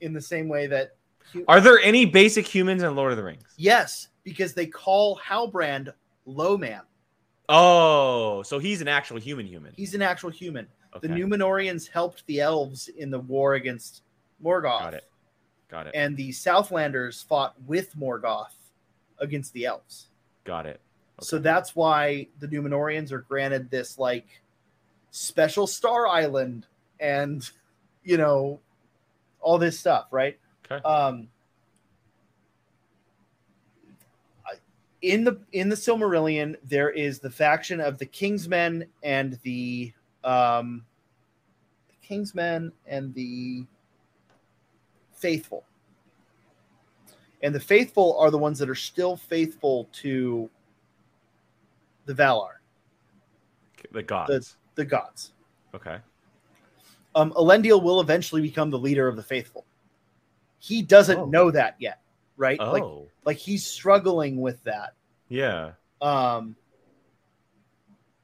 [0.00, 0.96] in the same way that
[1.32, 3.44] hu- Are there any basic humans in Lord of the Rings?
[3.56, 5.92] yes because they call halbrand
[6.26, 6.82] low man
[7.48, 9.72] Oh, so he's an actual human human.
[9.76, 10.66] he's an actual human
[10.96, 11.08] Okay.
[11.08, 14.02] the numenorians helped the elves in the war against
[14.42, 15.04] morgoth Got it.
[15.68, 15.92] Got it.
[15.94, 18.54] and the southlanders fought with morgoth
[19.18, 20.06] against the elves
[20.44, 20.80] Got it.
[21.20, 24.26] so that's why the numenorians are granted this like
[25.10, 26.66] special star island
[27.00, 27.50] and
[28.04, 28.60] you know
[29.40, 30.38] all this stuff right
[30.70, 30.82] Okay.
[30.84, 31.28] um
[35.02, 39.92] in the in the Silmarillion, there is the faction of the Kingsmen and the
[40.24, 40.84] um,
[41.88, 43.64] the Kingsmen and the
[45.12, 45.64] faithful.
[47.42, 50.48] And the faithful are the ones that are still faithful to
[52.06, 52.54] the Valar,
[53.92, 54.56] The gods.
[54.74, 55.32] the gods.
[55.74, 55.98] okay.
[57.16, 59.64] Um, Elendil will eventually become the leader of the faithful.
[60.58, 61.24] He doesn't Oh.
[61.26, 62.00] know that yet,
[62.36, 62.58] right?
[62.60, 62.72] Oh.
[62.72, 64.94] Like, like he's struggling with that.
[65.28, 65.72] yeah.
[66.00, 66.56] Um,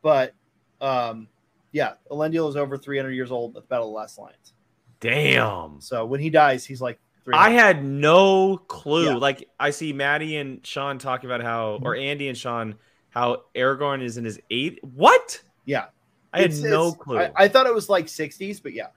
[0.03, 0.35] but
[0.81, 1.29] um,
[1.73, 4.53] yeah, Elendil is over 300 years old at the Battle of the Last Alliance.
[5.01, 5.81] Damn.
[5.81, 6.99] So when he dies, he's like,
[7.33, 9.07] I had no clue.
[9.07, 9.14] Yeah.
[9.16, 12.75] Like I see Maddie and Sean talking about how, or Andy and Sean,
[13.11, 14.79] how Aragorn is in his eighth.
[14.83, 15.41] What?
[15.64, 15.87] yeah,
[16.33, 17.18] I had no clue.
[17.18, 18.89] I, I thought it was like 60s, but yeah,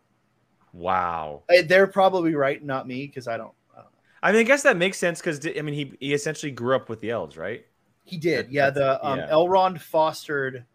[0.72, 1.44] wow.
[1.50, 3.54] I- they're probably right, not me, because I don't.
[3.74, 3.88] I don't.
[4.22, 6.90] I mean, I guess that makes sense because I mean, he he essentially grew up
[6.90, 7.66] with the elves, right?
[8.06, 8.70] He did, That- yeah.
[8.70, 9.30] The um, yeah.
[9.30, 10.66] Elrond fostered.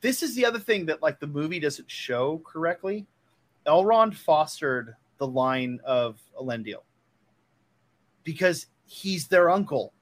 [0.00, 3.06] This is the other thing that like the movie doesn't show correctly.
[3.66, 6.82] Elrond fostered the line of Elendil
[8.24, 9.92] because he's their uncle.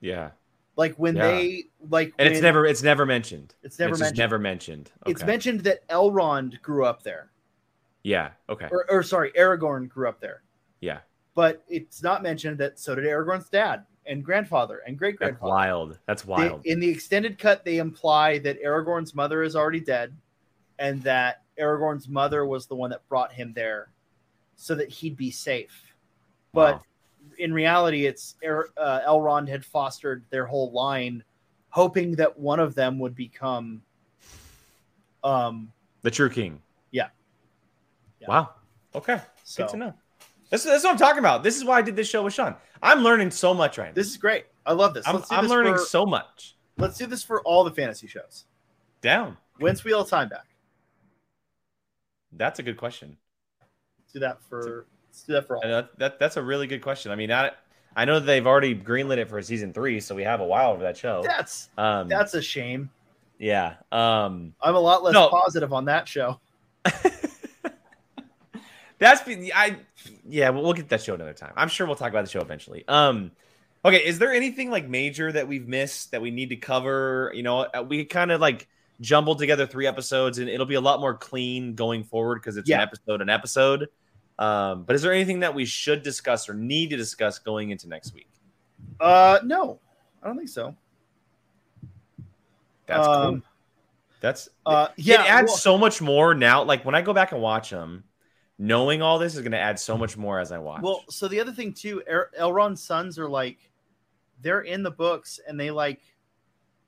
[0.00, 0.30] Yeah.
[0.76, 1.28] Like when Yeah.
[1.28, 3.54] they like, And it's never it's never mentioned.
[3.62, 4.18] it's never it's mentioned.
[4.18, 4.90] never mentioned.
[5.02, 5.12] Okay.
[5.12, 7.30] It's mentioned that Elrond grew up there,
[8.02, 8.30] yeah.
[8.48, 8.68] Okay.
[8.70, 10.42] or, or sorry, Aragorn grew up there.
[10.80, 11.00] Yeah.
[11.34, 15.50] But it's not mentioned that so did Aragorn's dad and grandfather and great That's grandfather.
[15.50, 15.98] wild.
[16.06, 16.66] That's They- wild.
[16.66, 20.16] in the extended cut, they imply that Aragorn's mother is already dead,
[20.78, 23.90] and that Aragorn's mother was the one that brought him there,
[24.56, 25.94] so that he'd be safe.
[26.52, 26.82] But Wow.
[27.38, 31.22] in reality, it's Er- uh, Elrond had fostered their whole line,
[31.70, 33.82] hoping that one of them would become.
[35.24, 35.72] Um.
[36.02, 36.60] the true king.
[36.90, 37.10] Yeah.
[38.20, 38.26] Yeah.
[38.28, 38.54] Wow.
[38.94, 39.20] Okay.
[39.44, 39.94] So Good to know.
[40.52, 41.42] That's, that's what I'm talking about.
[41.42, 42.54] This is why I did this show with Sean.
[42.82, 43.92] I'm learning so much right now.
[43.94, 44.44] this is great.
[44.66, 45.08] I love this.
[45.08, 46.56] I'm, I'm this learning For, so much.
[46.76, 48.44] let's do this for all the fantasy shows.
[49.00, 49.36] Down.
[49.58, 50.44] When's Wheel of Time back?
[52.32, 53.16] That's a good question.
[53.98, 54.86] Let's do that for.
[55.08, 55.62] Let's do that for all.
[55.62, 57.12] And that, that that's a really good question.
[57.12, 57.50] I mean, I
[57.96, 60.76] I know that they've already greenlit it for season three, so we have a while
[60.76, 61.22] for that show.
[61.24, 62.90] That's Um, that's a shame.
[63.38, 63.74] yeah.
[63.90, 65.28] Um, I'm a lot less No.
[65.28, 66.40] positive on that show.
[69.02, 69.76] that's been I
[70.28, 70.50] yeah.
[70.50, 71.52] We'll, we'll get that show another time.
[71.56, 72.84] I'm sure we'll talk about the show eventually.
[72.88, 73.32] Um,
[73.84, 74.06] okay.
[74.06, 77.32] Is there anything like major that we've missed that we need to cover?
[77.34, 78.68] You know, uh, we kind of like
[79.00, 82.70] jumbled together three episodes, and it'll be a lot more clean going forward because it's
[82.70, 83.88] an episode, an episode.
[84.38, 87.88] Um, but is there anything that we should discuss or need to discuss going into
[87.88, 88.28] next week?
[89.00, 89.78] Uh, no,
[90.22, 90.74] I don't think so.
[92.86, 93.14] That's cool.
[93.14, 93.42] Um,
[94.20, 96.62] That's Uh, yeah, it adds well- so much more now.
[96.62, 98.04] Like when I go back and watch them,
[98.62, 100.82] knowing all this is going to add so much more as I watch.
[100.82, 103.58] Well, so the other thing too, er- Elrond's sons are like,
[104.40, 106.00] they're in the books, and they like,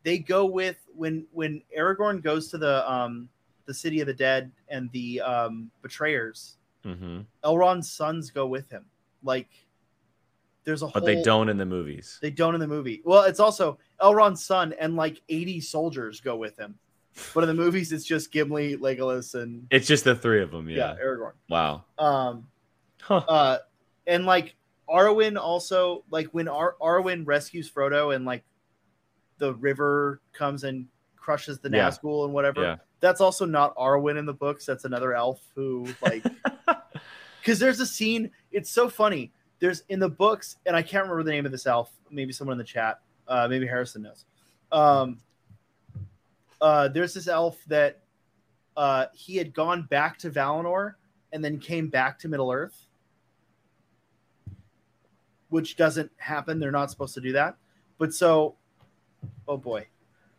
[0.05, 3.29] they go with when when Aragorn goes to the um
[3.67, 6.59] the city of the dead and the um betrayers.
[6.85, 7.23] Mm-hmm.
[7.43, 8.85] Elrond's sons go with him.
[9.25, 9.49] Like,
[10.63, 11.07] there's a but whole.
[11.07, 12.19] they don't in the movies.
[12.23, 13.03] They don't in the movie.
[13.05, 16.79] Well, it's also Elrond's son and like 80 soldiers go with him.
[17.35, 20.69] But in the movies, it's just Gimli, Legolas, and It's just the three of them.
[20.69, 21.05] yeah, Yeah.
[21.05, 21.33] Aragorn.
[21.49, 21.85] Wow.
[21.99, 22.49] Um,
[23.01, 23.17] Huh.
[23.29, 23.59] uh,
[24.07, 24.57] and like
[24.89, 28.43] Arwen also, like when Ar- Arwen rescues Frodo and like
[29.39, 30.87] the river comes and
[31.17, 31.89] crushes the Yeah.
[31.89, 32.63] Nazgul and whatever.
[32.63, 32.77] Yeah.
[33.01, 34.65] That's also not Arwen in the books.
[34.67, 36.25] That's another elf who like
[37.41, 38.31] because there's a scene.
[38.53, 39.33] It's so funny.
[39.61, 41.91] There's in the books, and I can't remember the name of this elf.
[42.11, 43.01] Maybe someone in the chat.
[43.29, 44.25] Uh, maybe Harrison knows.
[44.73, 45.21] Um,
[46.65, 48.01] uh, there's this elf that
[48.77, 50.95] uh, he had gone back to Valinor
[51.33, 52.87] and then came back to Middle Earth,
[55.51, 56.59] which doesn't happen.
[56.59, 57.57] They're not supposed to do that.
[57.99, 58.55] But so,
[59.47, 59.87] oh boy,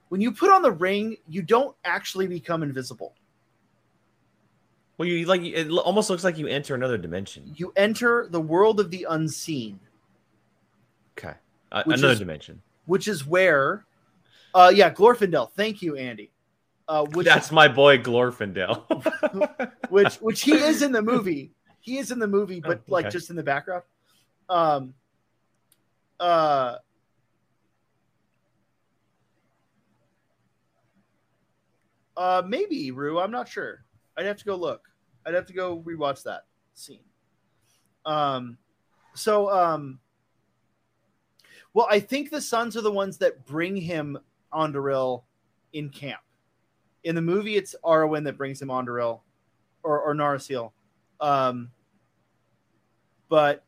[0.10, 3.14] when you put on the ring, you don't actually become invisible.
[4.98, 7.54] Well, you like it almost looks like you enter another dimension.
[7.56, 9.80] You enter the world of the unseen,
[11.18, 11.34] Okay.
[11.72, 12.62] Uh, another is- dimension.
[12.86, 13.86] which is where,
[14.56, 15.52] uh, yeah, Glorfindel.
[15.52, 16.32] Thank you, Andy.
[16.88, 19.70] Uh, which That's my boy Glorfindel.
[19.90, 21.52] which which he is in the movie.
[21.82, 23.84] He is in the movie, but Oh, like just in the background.
[24.50, 24.94] Um.
[26.20, 26.78] Uh.
[32.16, 33.20] Uh, maybe Rue.
[33.20, 33.84] I'm not sure.
[34.18, 34.88] I'd have to go look.
[35.26, 36.46] I'd have to go rewatch that
[36.76, 37.04] scene.
[38.06, 38.58] Um,
[39.16, 40.00] so um,
[41.74, 44.18] well, I think the sons are the ones that bring him
[44.56, 45.24] Andúril
[45.74, 46.22] in camp.
[47.04, 49.20] In the movie, it's Arwen that brings him Andúril,
[49.84, 50.72] or or Narsil.
[51.20, 51.72] Um,
[53.30, 53.64] but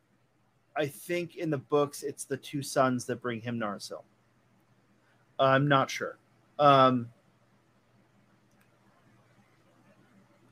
[0.76, 4.02] I think in the books it's the two sons that bring him Narsil.
[5.38, 6.18] I'm not sure.
[6.58, 7.08] Um,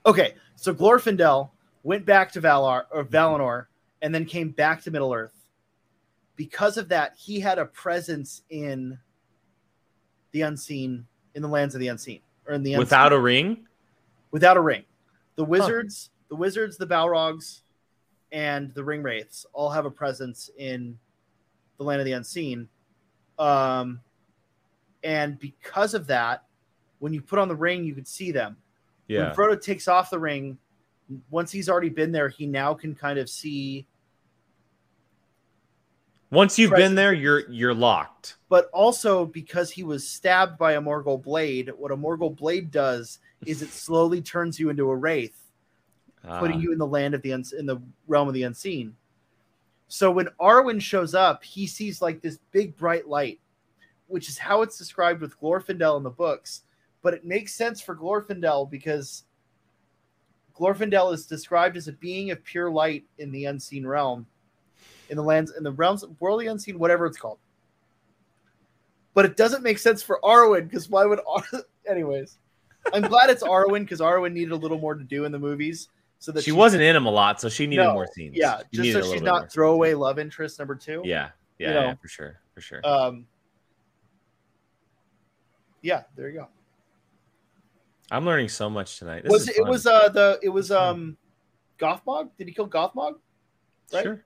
[0.05, 1.51] okay, so Glorfindel
[1.83, 3.67] went back to Valar or Valinor
[4.03, 5.49] and then came back to Middle Earth.
[6.37, 8.99] Because of that, he had a presence in
[10.37, 13.67] the unseen, in the lands of the unseen, or in the Without a ring?
[14.31, 14.85] without a ring.
[15.37, 17.63] The wizards, the wizards, the Balrogs,
[18.33, 20.99] and the ring wraiths all have a presence in
[21.79, 22.69] the land of the unseen.
[23.39, 24.01] Um,
[25.03, 26.45] and because of that,
[26.99, 28.59] when you put on the ring, you could see them.
[29.09, 29.29] Yeah.
[29.29, 30.59] When Frodo takes off the ring,
[31.31, 33.87] once he's already been there, he now can kind of see.
[36.31, 38.37] Once you've been there, you're you're locked.
[38.49, 43.19] But also because he was stabbed by a Morgul blade, what a Morgul blade does
[43.45, 45.39] is it slowly turns you into a wraith.
[46.41, 48.97] putting Ah, you in the land of the uns- in the realm of the unseen.
[49.87, 53.39] So when Arwen shows up, he sees like this big bright light,
[54.09, 56.63] which is how it's described with Glorfindel in the books.
[57.03, 59.23] But it makes sense for Glorfindel because
[60.57, 64.27] Glorfindel is described as a being of pure light in the unseen realm,
[65.09, 67.39] in the lands in the realms world of the unseen, whatever it's called.
[69.15, 71.45] But it doesn't make sense for Arwen because why would Ar-
[71.89, 72.39] anyways?
[72.93, 75.89] I'm glad it's Arwen because Arwen needed a little more to do in the movies.
[76.19, 78.35] So that she wasn't in them a lot, so she needed No, more scenes.
[78.37, 81.03] yeah, She just so she's not scenes, throwaway love interest number two.
[81.05, 82.81] Yeah, yeah, you yeah, for sure, for sure.
[82.85, 83.27] Um.
[85.83, 86.49] Yeah, there you go.
[88.11, 89.25] I'm learning so much tonight.
[89.25, 91.17] This was it, was uh the it was um
[91.79, 92.31] Gothmog?
[92.39, 93.17] Did he kill Gothmog?
[93.93, 94.03] right?
[94.03, 94.25] sure,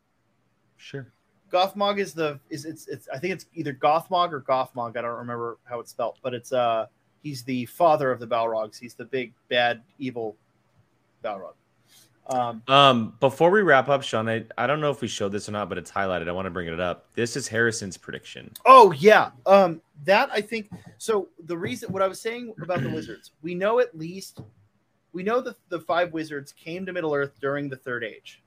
[0.80, 1.12] sure.
[1.52, 4.96] Gothmog is the is it's it's I think it's either Gothmog or Gothmog.
[4.96, 6.86] I don't remember how it's spelled, but it's uh
[7.22, 8.78] he's the father of the Balrogs.
[8.78, 10.36] He's the big bad evil
[11.24, 11.54] Balrog.
[12.28, 15.48] Um, Um, before we wrap up, Sean, I, I don't know if we showed this
[15.48, 16.28] or not, but it's highlighted.
[16.28, 17.06] I want to bring it up.
[17.14, 18.52] This is Harrison's prediction.
[18.64, 20.70] Oh yeah, um, that I think.
[20.98, 24.40] So the reason what I was saying about the wizards, we know at least,
[25.12, 28.40] we know that the five wizards came to Middle Earth during the Third Age,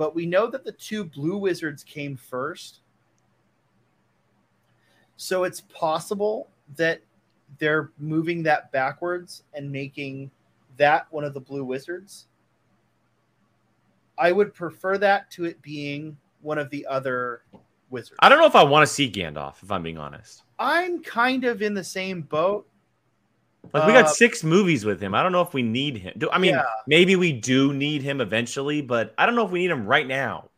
[0.00, 2.80] but we know that the two blue wizards came first.
[5.18, 7.02] So it's possible that
[7.58, 10.30] they're moving that backwards and making
[10.78, 12.28] that one of the blue wizards.
[14.16, 17.42] I would prefer that to it being one of the other
[17.90, 18.16] wizards.
[18.20, 20.44] I don't know if I want to see Gandalf, if I'm being honest.
[20.58, 22.66] I'm kind of in the same boat.
[23.72, 25.14] Like we got Uh, six movies with him.
[25.14, 26.14] I don't know if we need him.
[26.18, 26.64] Do, I mean, Yeah.
[26.86, 30.06] maybe we do need him eventually, but I don't know if we need him right
[30.06, 30.50] now.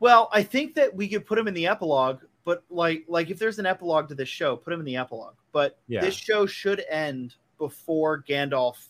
[0.00, 3.38] Well, I think that we could put him in the epilogue, but like like if
[3.38, 5.34] there's an epilogue to this show, put him in the epilogue.
[5.52, 6.00] But Yeah.
[6.00, 8.88] this show should end before Gandalf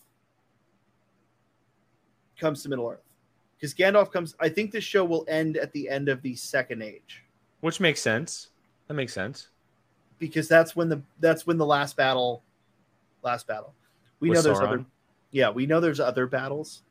[2.38, 3.02] comes to Middle Earth.
[3.56, 6.82] Because Gandalf comes I think this show will end at the end of the second
[6.82, 7.24] age.
[7.60, 8.50] Which makes sense.
[8.86, 9.48] That makes sense.
[10.18, 12.42] Because that's when the that's when the last battle
[13.22, 13.74] last battle.
[14.20, 14.68] We With know there's Sauron?
[14.68, 14.84] other
[15.30, 16.82] yeah, we know there's other battles.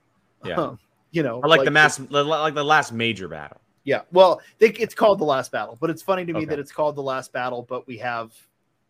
[0.45, 0.75] Yeah.
[1.11, 3.59] you know, Or like, the mass, like the last major battle.
[3.83, 6.47] Yeah, well, they, it's called the last battle, but it's funny to me Okay.
[6.47, 8.33] that it's called the last battle, but we have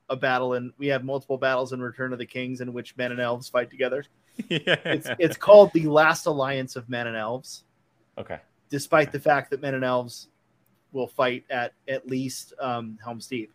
[0.09, 3.11] a battle and we have multiple battles in Return of the Kings in which men
[3.11, 4.03] and elves fight together.
[4.49, 4.75] yeah.
[4.85, 7.63] It's it's called the last alliance of men and elves,
[8.17, 8.39] okay.
[8.69, 10.29] despite the fact that men and elves
[10.93, 13.53] will fight at at least um, Helm's Deep.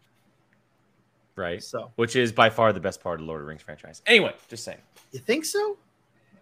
[1.37, 1.63] Right.
[1.63, 4.03] So Which is by far the best part of the Lord of the Rings franchise.
[4.07, 4.79] Anyway, just saying.
[5.13, 5.79] you think so?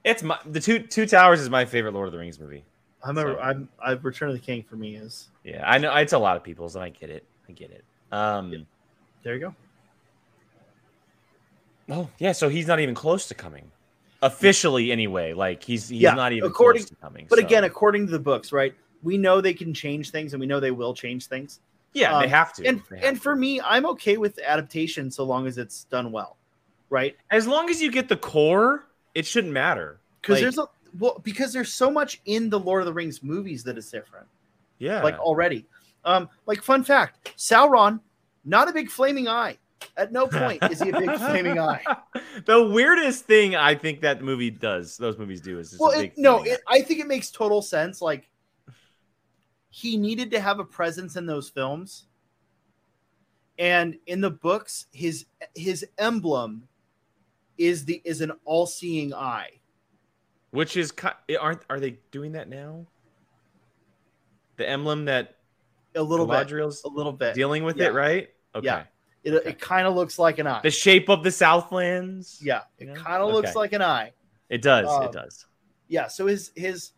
[0.04, 2.64] It's my the two two towers is my favorite Lord of the Rings movie.
[3.04, 5.94] I'm a, So- I'm I Return of the King for me is Yeah, I know
[5.94, 7.24] it's a lot of people's, and I get it.
[7.48, 7.84] I get it.
[8.12, 8.66] Um,
[9.22, 9.54] there you go.
[11.90, 13.70] oh yeah, so he's not even close to coming,
[14.22, 15.32] officially anyway.
[15.34, 17.26] Like he's he's Yeah, not even according- close to coming.
[17.28, 18.74] But so- again, according to the books, right?
[19.02, 21.60] We know they can change things, and we know they will change things.
[21.92, 22.66] Yeah, they um, have to.
[22.66, 23.22] and have and to.
[23.22, 26.36] for me, I'm okay with adaptation so long as it's done well,
[26.88, 27.16] right?
[27.30, 30.00] as long as you get the core, it shouldn't matter.
[30.20, 30.66] Because Like, there's a
[30.98, 34.26] well, because there's so much in the Lord of the Rings movies that is different,
[34.78, 35.66] yeah, like already.
[36.04, 38.00] Um, like fun fact, Sauron,
[38.44, 39.58] not a big flaming eye.
[39.96, 41.82] At no point is he a big flaming eye.
[42.46, 46.12] the weirdest thing I think that movie does, those movies do, is just Well, it,
[46.16, 48.00] no, it, I think it makes total sense.
[48.00, 48.28] Like
[49.70, 52.06] he needed to have a presence in those films,
[53.58, 56.68] and in the books, his his emblem
[57.58, 59.50] is the is an all seeing eye.
[60.50, 60.92] Which is
[61.40, 62.86] aren't are they doing that now?
[64.56, 65.36] The emblem that
[65.94, 67.34] A little bit, Galadriel's a little bit.
[67.34, 67.86] dealing with Yeah.
[67.88, 68.30] it, right?
[68.54, 68.66] Okay.
[68.66, 68.84] Yeah.
[69.22, 69.50] It, Okay.
[69.50, 70.60] it kind of looks like an eye.
[70.62, 72.40] The shape of the Southlands.
[72.42, 72.94] yeah, it Yeah.
[72.94, 74.12] kind of looks like an eye.
[74.48, 74.88] It does.
[74.88, 75.46] Um, it does.
[75.88, 76.92] Yeah, so his his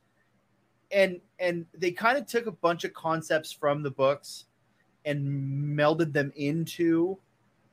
[0.92, 4.46] and and they kind of took a bunch of concepts from the books
[5.04, 5.26] and
[5.76, 7.18] melded them into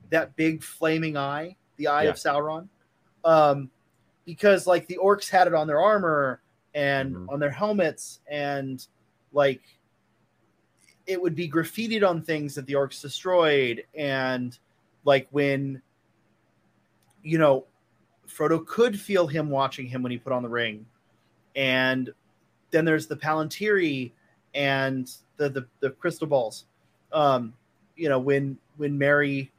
[0.09, 2.09] that big flaming eye, the eye Yeah.
[2.09, 2.67] of Sauron.
[3.23, 3.69] Um,
[4.25, 6.41] because like the orcs had it on their armor
[6.73, 7.29] and Mhm.
[7.33, 8.85] on their helmets, and
[9.33, 9.61] like
[11.05, 14.57] it would be graffitied on things that the orcs destroyed, and
[15.05, 15.81] like when
[17.23, 17.65] you know
[18.27, 20.85] Frodo could feel him watching him when he put on the ring,
[21.55, 22.13] and
[22.71, 24.11] then there's the Palantiri
[24.53, 26.65] and the the, the crystal balls.
[27.11, 27.53] Um,
[27.95, 29.51] you know when when Merry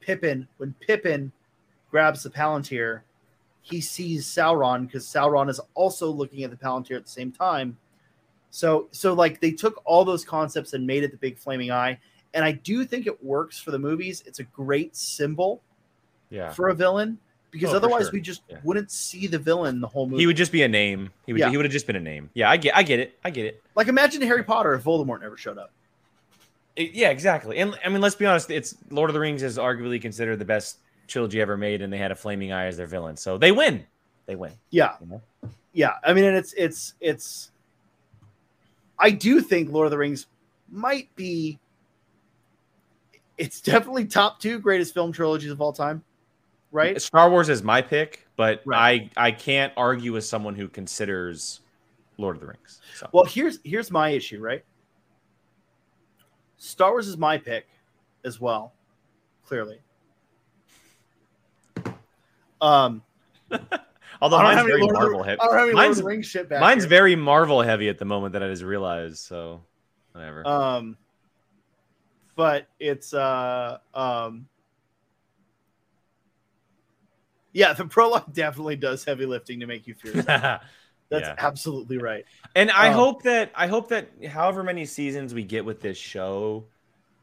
[0.00, 1.32] Pippin when Pippin
[1.90, 3.02] grabs the Palantir,
[3.62, 7.76] he sees Sauron because Sauron is also looking at the Palantir at the same time.
[8.50, 11.98] So so like they took all those concepts and made it the big flaming eye,
[12.34, 14.22] and I do think it works for the movies.
[14.26, 15.62] It's a great symbol
[16.30, 16.50] Yeah.
[16.50, 17.18] for a villain
[17.50, 18.12] because Oh, otherwise sure.
[18.12, 18.58] we just Yeah.
[18.64, 20.20] wouldn't see the villain the whole movie.
[20.22, 21.10] He would just be a name.
[21.26, 21.50] He would Yeah.
[21.50, 22.30] he would have just been a name.
[22.34, 23.18] Yeah, I get I get it.
[23.24, 23.62] I get it.
[23.74, 25.70] like imagine Harry Potter if Voldemort never showed up.
[26.76, 27.56] It- yeah, exactly.
[27.58, 28.50] And I mean, let's be honest.
[28.50, 30.78] It's Lord of the Rings is arguably considered the best
[31.08, 33.86] trilogy ever made, and they had a flaming eye as their villain, so they win.
[34.26, 34.52] They win.
[34.70, 35.22] Yeah, You know?
[35.72, 35.92] yeah.
[36.04, 37.50] I mean, and it's it's it's.
[38.98, 40.26] I do think Lord of the Rings
[40.70, 41.58] might be.
[43.38, 46.02] It's definitely top two greatest film trilogies of all time,
[46.76, 47.00] right?
[47.00, 49.10] Star Wars is my pick, but Right.
[49.16, 51.60] I I can't argue with someone who considers
[52.18, 52.80] Lord of the Rings.
[52.94, 54.64] So Well, here's here's my issue, right?
[56.58, 57.66] Star Wars is my pick
[58.24, 58.74] as well,
[59.44, 59.80] clearly.
[62.60, 63.02] Um,
[64.20, 65.40] although mine's very Lord of Marvel heavy.
[65.40, 66.88] I don't have any Lord of Mine's the Rings shit mine's here.
[66.88, 69.18] very Marvel heavy at the moment that I just realized.
[69.18, 69.62] So
[70.12, 70.46] whatever.
[70.46, 70.96] Um,
[72.34, 74.46] but it's uh um.
[77.56, 80.22] Yeah, the prologue definitely does heavy lifting to make you feel.
[80.24, 80.60] That's
[81.10, 81.34] Yeah.
[81.38, 82.26] absolutely right.
[82.54, 85.96] And I Um, hope that I hope that however many seasons we get with this
[85.96, 86.66] show,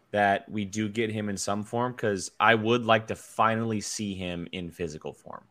[0.10, 4.16] that we do get him in some form because I would like to finally see
[4.16, 5.44] him in physical form.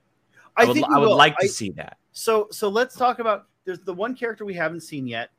[0.56, 1.16] I, I, would, think I would will.
[1.16, 1.96] like to I- see that.
[2.10, 5.30] So so let's talk about there's the one character we haven't seen yet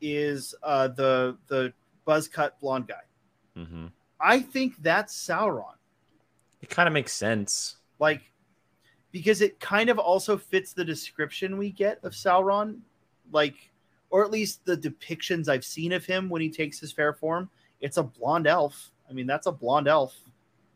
[0.00, 1.72] is uh the the
[2.04, 3.62] buzz cut blonde guy.
[3.62, 3.86] hmm
[4.20, 5.74] I think that's Sauron.
[6.62, 7.76] It kind of makes sense.
[7.98, 8.22] Like
[9.12, 12.80] because it kind of also fits the description we get of Sauron,
[13.32, 13.70] like
[14.10, 17.48] or at least the depictions I've seen of him when he takes his fair form.
[17.80, 18.90] It's a blonde elf.
[19.08, 20.14] I mean, that's a blonde elf,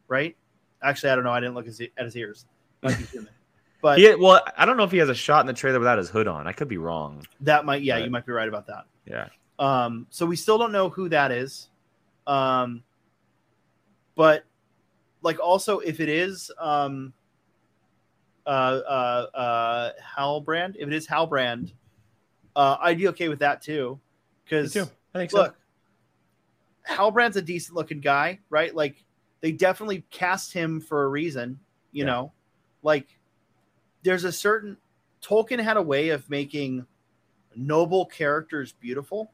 [0.09, 0.37] right?
[0.83, 1.31] Actually, I don't know.
[1.31, 2.47] I didn't look at his, ears.
[2.83, 3.31] Might be human.
[3.81, 5.99] But He, well, I don't know if he has a shot in the trailer without
[5.99, 6.49] his hood on.
[6.49, 7.25] I could be wrong.
[7.43, 8.05] that might yeah, Right.
[8.05, 8.87] you might be right about that.
[9.07, 9.29] Yeah.
[9.61, 11.69] Um, so we still don't know who that is.
[12.27, 12.83] Um,
[14.17, 14.45] but
[15.23, 17.13] like also if it is um
[18.47, 21.73] uh uh uh Halbrand, if it is Halbrand,
[22.57, 23.99] uh I'd be okay with that too.
[24.45, 24.87] Because too.
[25.15, 25.39] I think so.
[25.39, 25.57] look,
[26.89, 28.75] Halbrand's a decent looking guy, right?
[28.75, 29.05] Like
[29.41, 31.59] they definitely cast him for a reason,
[31.93, 32.11] you Yeah.
[32.13, 32.33] know.
[32.83, 33.19] Like
[34.03, 34.77] there's a certain
[35.21, 36.87] Tolkien had a way of making
[37.55, 39.31] noble characters beautiful.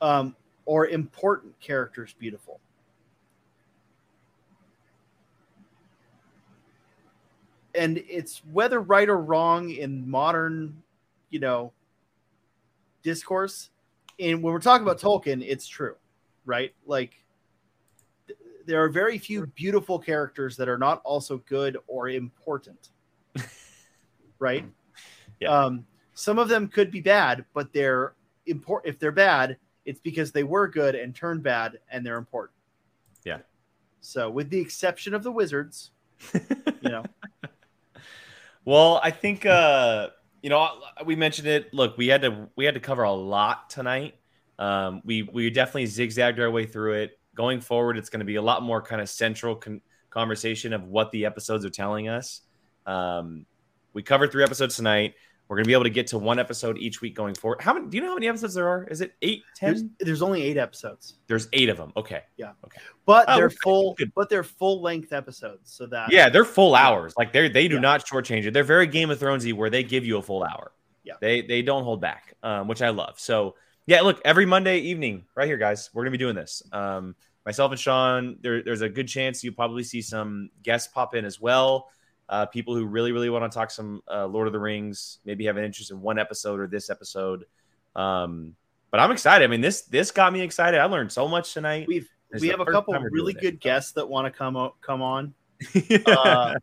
[0.00, 2.60] Um or important characters beautiful.
[7.76, 10.82] And it's whether right or wrong in modern,
[11.30, 11.72] you know,
[13.02, 13.70] discourse.
[14.18, 15.94] And when we're talking about Tolkien, it's true,
[16.44, 16.74] right?
[16.86, 17.22] Like
[18.26, 22.90] th- there are very few beautiful characters that are not also good or important.
[24.38, 24.64] right?
[25.40, 25.48] Yeah.
[25.50, 28.14] Um, some of them could be bad, but they're
[28.46, 28.94] important.
[28.94, 32.56] If they're bad, it's because they were good and turned bad, and they're important.
[33.24, 33.38] Yeah.
[34.00, 35.90] So, with the exception of the wizards,
[36.34, 37.04] you know,
[38.66, 40.08] Well, I think uh,
[40.42, 40.68] you know
[41.06, 41.72] we mentioned it.
[41.72, 44.16] Look, we had to we had to cover a lot tonight.
[44.58, 47.18] Um, we we definitely zigzagged our way through it.
[47.34, 50.82] Going forward, it's going to be a lot more kind of central con- conversation of
[50.82, 52.40] what the episodes are telling us.
[52.86, 53.46] Um,
[53.92, 55.14] we covered three episodes tonight.
[55.48, 57.60] We're going to be able to get to one episode each week going forward.
[57.60, 57.86] How many?
[57.86, 58.84] Do you know how many episodes there are?
[58.90, 59.90] Is it eight, there's, ten?
[60.00, 61.92] there's only eight episodes, There's eight of them.
[61.96, 62.22] Okay.
[62.36, 62.52] Yeah.
[62.64, 62.80] Okay.
[63.04, 64.12] but Oh, they're okay, full, good.
[64.16, 65.70] but they're full length episodes.
[65.72, 67.14] So that Yeah, they're full hours.
[67.16, 67.80] Like they they do Yeah.
[67.82, 68.52] not shortchange it.
[68.54, 70.72] They're very Game of Thronesy where they give you a full hour.
[71.04, 71.14] Yeah.
[71.20, 73.20] they they don't hold back, um, which I love.
[73.20, 73.54] So
[73.86, 76.60] yeah, look, every Monday evening, right here, guys, we're gonna be doing this.
[76.72, 81.14] Um, myself and Sean, there, there's a good chance you probably see some guests pop
[81.14, 81.88] in as well.
[82.28, 85.46] Uh, people who really really want to talk some uh, Lord of the Rings, maybe
[85.46, 87.44] have an interest in one episode or this episode.
[87.94, 88.56] Um,
[88.90, 89.44] but I'm excited.
[89.44, 90.80] I mean this this got me excited.
[90.80, 91.86] I learned so much tonight.
[91.88, 93.50] we've It's we have a couple really doing it.
[93.50, 95.34] good guests that want to come come on,
[96.06, 96.54] uh,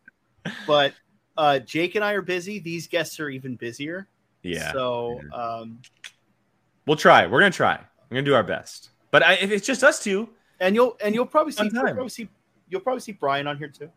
[0.66, 0.92] but
[1.36, 2.58] uh, Jake and I are busy.
[2.58, 4.08] These guests are even busier.
[4.42, 4.72] Yeah.
[4.72, 5.80] So um,
[6.86, 7.26] we'll try.
[7.26, 7.80] We're gonna try.
[8.10, 8.90] We're gonna do our best.
[9.10, 10.28] But I, if it's just us two,
[10.60, 12.28] and you'll and you'll probably see, you'll probably see
[12.68, 13.90] you'll probably see Brian on here too.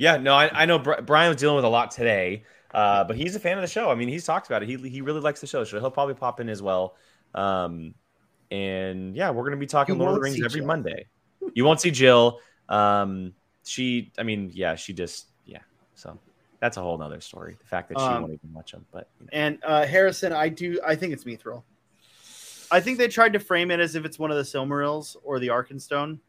[0.00, 3.36] Yeah, no, I, I know Brian was dealing with a lot today, uh, but he's
[3.36, 3.90] a fan of the show.
[3.90, 4.68] I mean, he's talked about it.
[4.70, 6.96] He he really likes the show, so he'll probably pop in as well.
[7.34, 7.94] Um,
[8.50, 10.66] and yeah, we're gonna be talking You Lord of the Rings every Jill.
[10.66, 11.06] Monday.
[11.52, 12.40] You won't see Jill.
[12.70, 15.58] Um, she, I mean, yeah, she just, yeah.
[15.94, 16.18] So
[16.60, 17.58] that's a whole nother story.
[17.60, 19.30] The fact that she Um, won't even watch them, but you know.
[19.34, 21.62] And uh, Harrison, I do I think it's Mithril.
[22.70, 25.38] I think they tried to frame it as if it's one of the Silmarils or
[25.38, 26.20] the Arkenstone.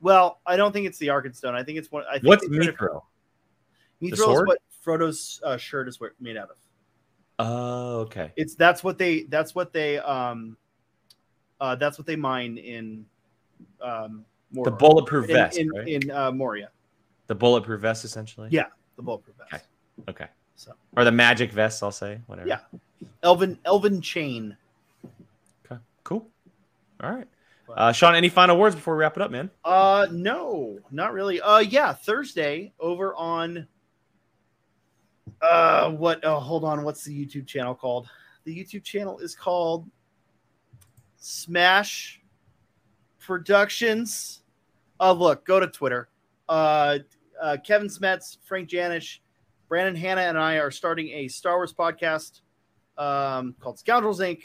[0.00, 1.54] Well, I don't think it's the Arkenstone.
[1.54, 2.04] I think it's one.
[2.08, 3.02] I think what's they tried to- Mithril?
[4.02, 6.56] Mithril is what Frodo's uh, shirt is made out of.
[7.38, 8.32] Oh, okay.
[8.36, 10.56] It's that's what they that's what they um
[11.60, 13.06] uh that's what they mine in
[13.80, 14.24] um
[14.54, 14.64] Mordor.
[14.64, 15.88] The bulletproof in, vest, in, right?
[15.88, 16.70] in uh, Moria.
[17.26, 18.48] the bulletproof vest, essentially.
[18.52, 18.66] Yeah.
[18.96, 19.64] The bulletproof vest.
[20.08, 20.10] Okay.
[20.24, 20.30] Okay.
[20.54, 22.20] So Or the magic vest, I'll say.
[22.26, 22.48] Whatever.
[22.48, 22.60] Yeah.
[23.24, 24.56] Elven Elven chain.
[25.66, 25.80] Okay.
[26.04, 26.28] Cool.
[27.02, 27.26] All right.
[27.68, 29.50] Uh, Sean, any final words before we wrap it up, man?
[29.64, 31.40] Uh no, not really.
[31.40, 33.66] Uh yeah, Thursday over on
[35.40, 38.08] uh what oh hold on, what's the YouTube channel called?
[38.44, 39.88] The YouTube channel is called
[41.16, 42.20] Smash
[43.18, 44.42] Productions.
[45.00, 46.08] Uh look, go to Twitter.
[46.48, 46.98] Uh,
[47.40, 49.18] uh Kevin Smets, Frank Janish,
[49.68, 52.42] Brandon Hanna and I are starting a Star Wars podcast
[52.98, 54.42] um called Scoundrels Inc.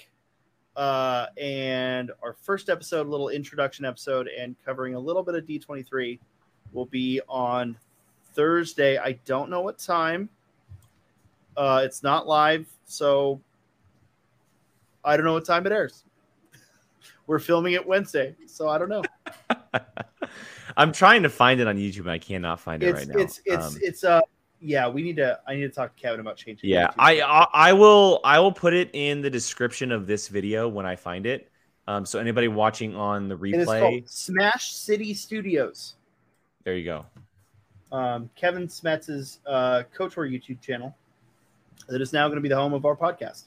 [0.75, 5.45] Uh, and our first episode, a little introduction episode, and covering a little bit of
[5.45, 6.19] D23
[6.71, 7.77] will be on
[8.33, 8.97] Thursday.
[8.97, 10.29] I don't know what time.
[11.57, 13.41] Uh, it's not live, so
[15.03, 16.05] I don't know what time it airs.
[17.27, 19.03] We're filming it Wednesday, so I don't know.
[20.77, 23.21] I'm trying to find it on YouTube and I cannot find it It's right now.
[23.21, 24.21] it's it's Um, it's uh
[24.61, 24.87] yeah.
[24.87, 25.39] We need to.
[25.47, 26.69] I need to talk to Kevin about changing.
[26.69, 27.21] yeah, I.
[27.21, 30.95] I I will I will put it in the description of this video when I
[30.95, 31.49] find it.
[31.87, 35.95] Um, so anybody watching on the replay, Smash City Studios.
[36.63, 37.05] there you go.
[37.91, 40.95] um, Kevin Smets's uh, KOTOR YouTube channel
[41.87, 43.45] that is now going to be the home of our podcast.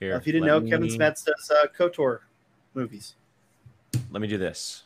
[0.00, 2.20] Here, if you didn't know, let Kevin me- Smets does uh, KOTOR
[2.74, 3.14] movies.
[4.10, 4.82] Let me do this.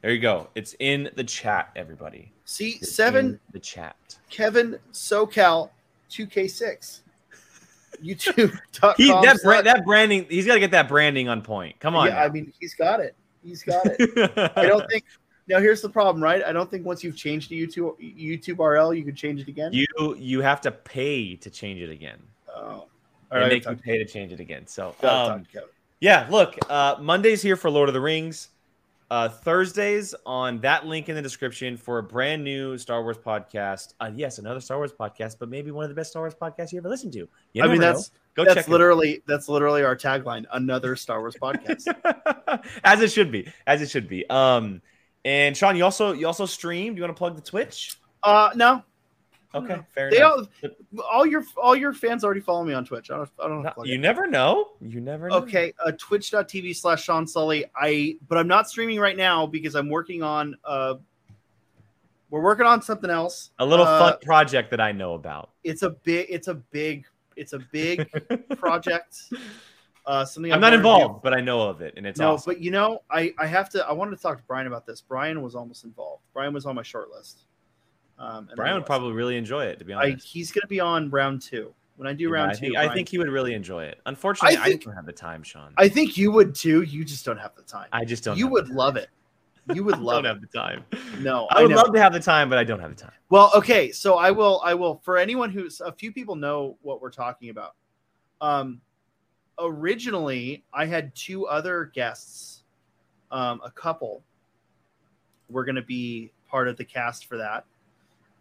[0.00, 0.48] There you go.
[0.54, 2.32] It's in the chat, everybody.
[2.44, 3.96] See, It's seven the chat.
[4.30, 5.70] Kevin SoCal
[6.10, 7.00] 2K6.
[8.02, 8.94] YouTube.com.
[8.96, 10.26] He that slash- brand, that branding.
[10.28, 11.78] He's got to get that branding on point.
[11.80, 12.08] Come on.
[12.08, 13.14] yeah, I mean, he's got it.
[13.42, 14.52] He's got it.
[14.56, 15.04] I don't think.
[15.48, 16.44] Now, here's the problem, right?
[16.44, 19.72] I don't think once you've changed the YouTube YouTube RL, you can change it again.
[19.72, 19.86] you
[20.18, 22.18] you have to pay to change it again.
[22.54, 22.86] oh.
[23.30, 24.66] All right, make you pay to change it again.
[24.66, 25.44] So um.
[26.00, 28.48] Yeah, look, uh, Monday's here for Lord of the Rings.
[29.10, 33.94] Uh, Thursdays on that link in the description for a brand new Star Wars podcast.
[34.00, 36.72] Uh, yes, another Star Wars podcast, but maybe one of the best Star Wars podcasts
[36.72, 37.26] you ever listened to.
[37.54, 38.16] You I mean, that's know.
[38.34, 40.44] go that's check literally that's literally our tagline.
[40.52, 41.86] Another Star Wars podcast.
[42.84, 44.28] as it should be, as it should be.
[44.28, 44.82] Um,
[45.24, 46.94] and Sean, you also you also stream.
[46.94, 47.96] Do you want to plug the Twitch?
[48.22, 48.82] Uh, no,
[49.64, 50.46] Okay, fair they enough.
[50.94, 53.10] all all your all your fans already follow me on Twitch.
[53.10, 53.98] I don't I don't No, plug you it.
[53.98, 54.70] never know.
[54.80, 55.36] You never know.
[55.36, 57.64] Okay, uh, twitch.tv slash Sean Sully.
[57.76, 60.94] I but I'm not streaming right now because I'm working on uh
[62.30, 63.50] we're working on something else.
[63.58, 65.50] A little Uh, fun project that I know about.
[65.64, 67.06] It's a big it's a big
[67.36, 68.08] it's a big
[68.58, 69.16] project.
[70.04, 70.88] Uh something I'm I not wanted to do.
[70.88, 72.52] involved, but I know of it, and it's no, awesome.
[72.54, 73.86] but you know, I I have to.
[73.86, 75.02] I wanted to talk to Brian about this.
[75.02, 76.22] Brian was almost involved.
[76.32, 77.44] Brian was on my short list.
[78.18, 80.26] Um, and Brian would probably really enjoy it, to be I, honest.
[80.26, 81.72] he's going to be on round two.
[81.96, 84.00] When I do Yeah, round I two, think, I think he would really enjoy it.
[84.06, 85.72] Unfortunately, I, think- don't have the time, Sean.
[85.76, 86.82] I think you would too.
[86.82, 87.88] You just don't have the time.
[87.92, 88.36] I just don't.
[88.36, 89.08] you would love it.
[89.74, 90.28] You would I love don't it.
[90.28, 90.84] have the time.
[91.20, 93.12] No, I would love to have the time, but I don't have the time.
[93.30, 94.60] Well, okay, so I will.
[94.64, 95.00] I will.
[95.04, 97.74] For anyone who's a few people know what we're talking about.
[98.40, 98.80] Um,
[99.58, 102.62] originally, I had two other guests,
[103.30, 104.22] um, a couple.
[105.50, 107.64] Were going to be part of the cast for that.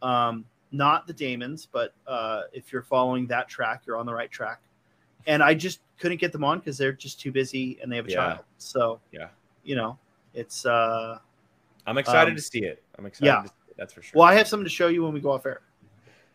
[0.02, 4.30] Um, not the Damons, but uh, if you're following that track, you're on the right
[4.32, 4.62] track.
[5.26, 8.08] And I just couldn't get them on because they're just too busy and they have
[8.08, 8.16] a Yeah.
[8.16, 8.46] child.
[8.58, 9.30] So Yeah.
[9.64, 9.98] you know,
[10.34, 11.20] it's uh.
[11.86, 12.84] I'm excited Um, to see it.
[12.98, 13.28] I'm excited.
[13.28, 13.42] yeah.
[13.44, 14.20] To see it, that's for sure.
[14.20, 15.62] Well, I have something to show you when we go off air.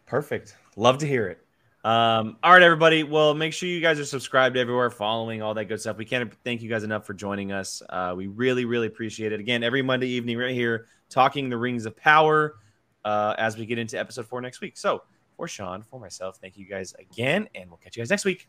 [0.06, 0.56] Perfect.
[0.76, 1.38] Love to hear it.
[1.84, 3.02] Um, all right, everybody.
[3.02, 5.96] Well, make sure you guys are subscribed everywhere, following all that good stuff.
[5.96, 7.82] We can't thank you guys enough for joining us.
[7.88, 9.40] Uh, we really, really appreciate it.
[9.40, 12.54] Again, every Monday evening, right here, talking the Rings of Power
[13.04, 14.76] uh, as we get into episode four next week.
[14.76, 15.02] So,
[15.36, 18.48] for Sean, for myself, thank you guys again, and we'll catch you guys next week.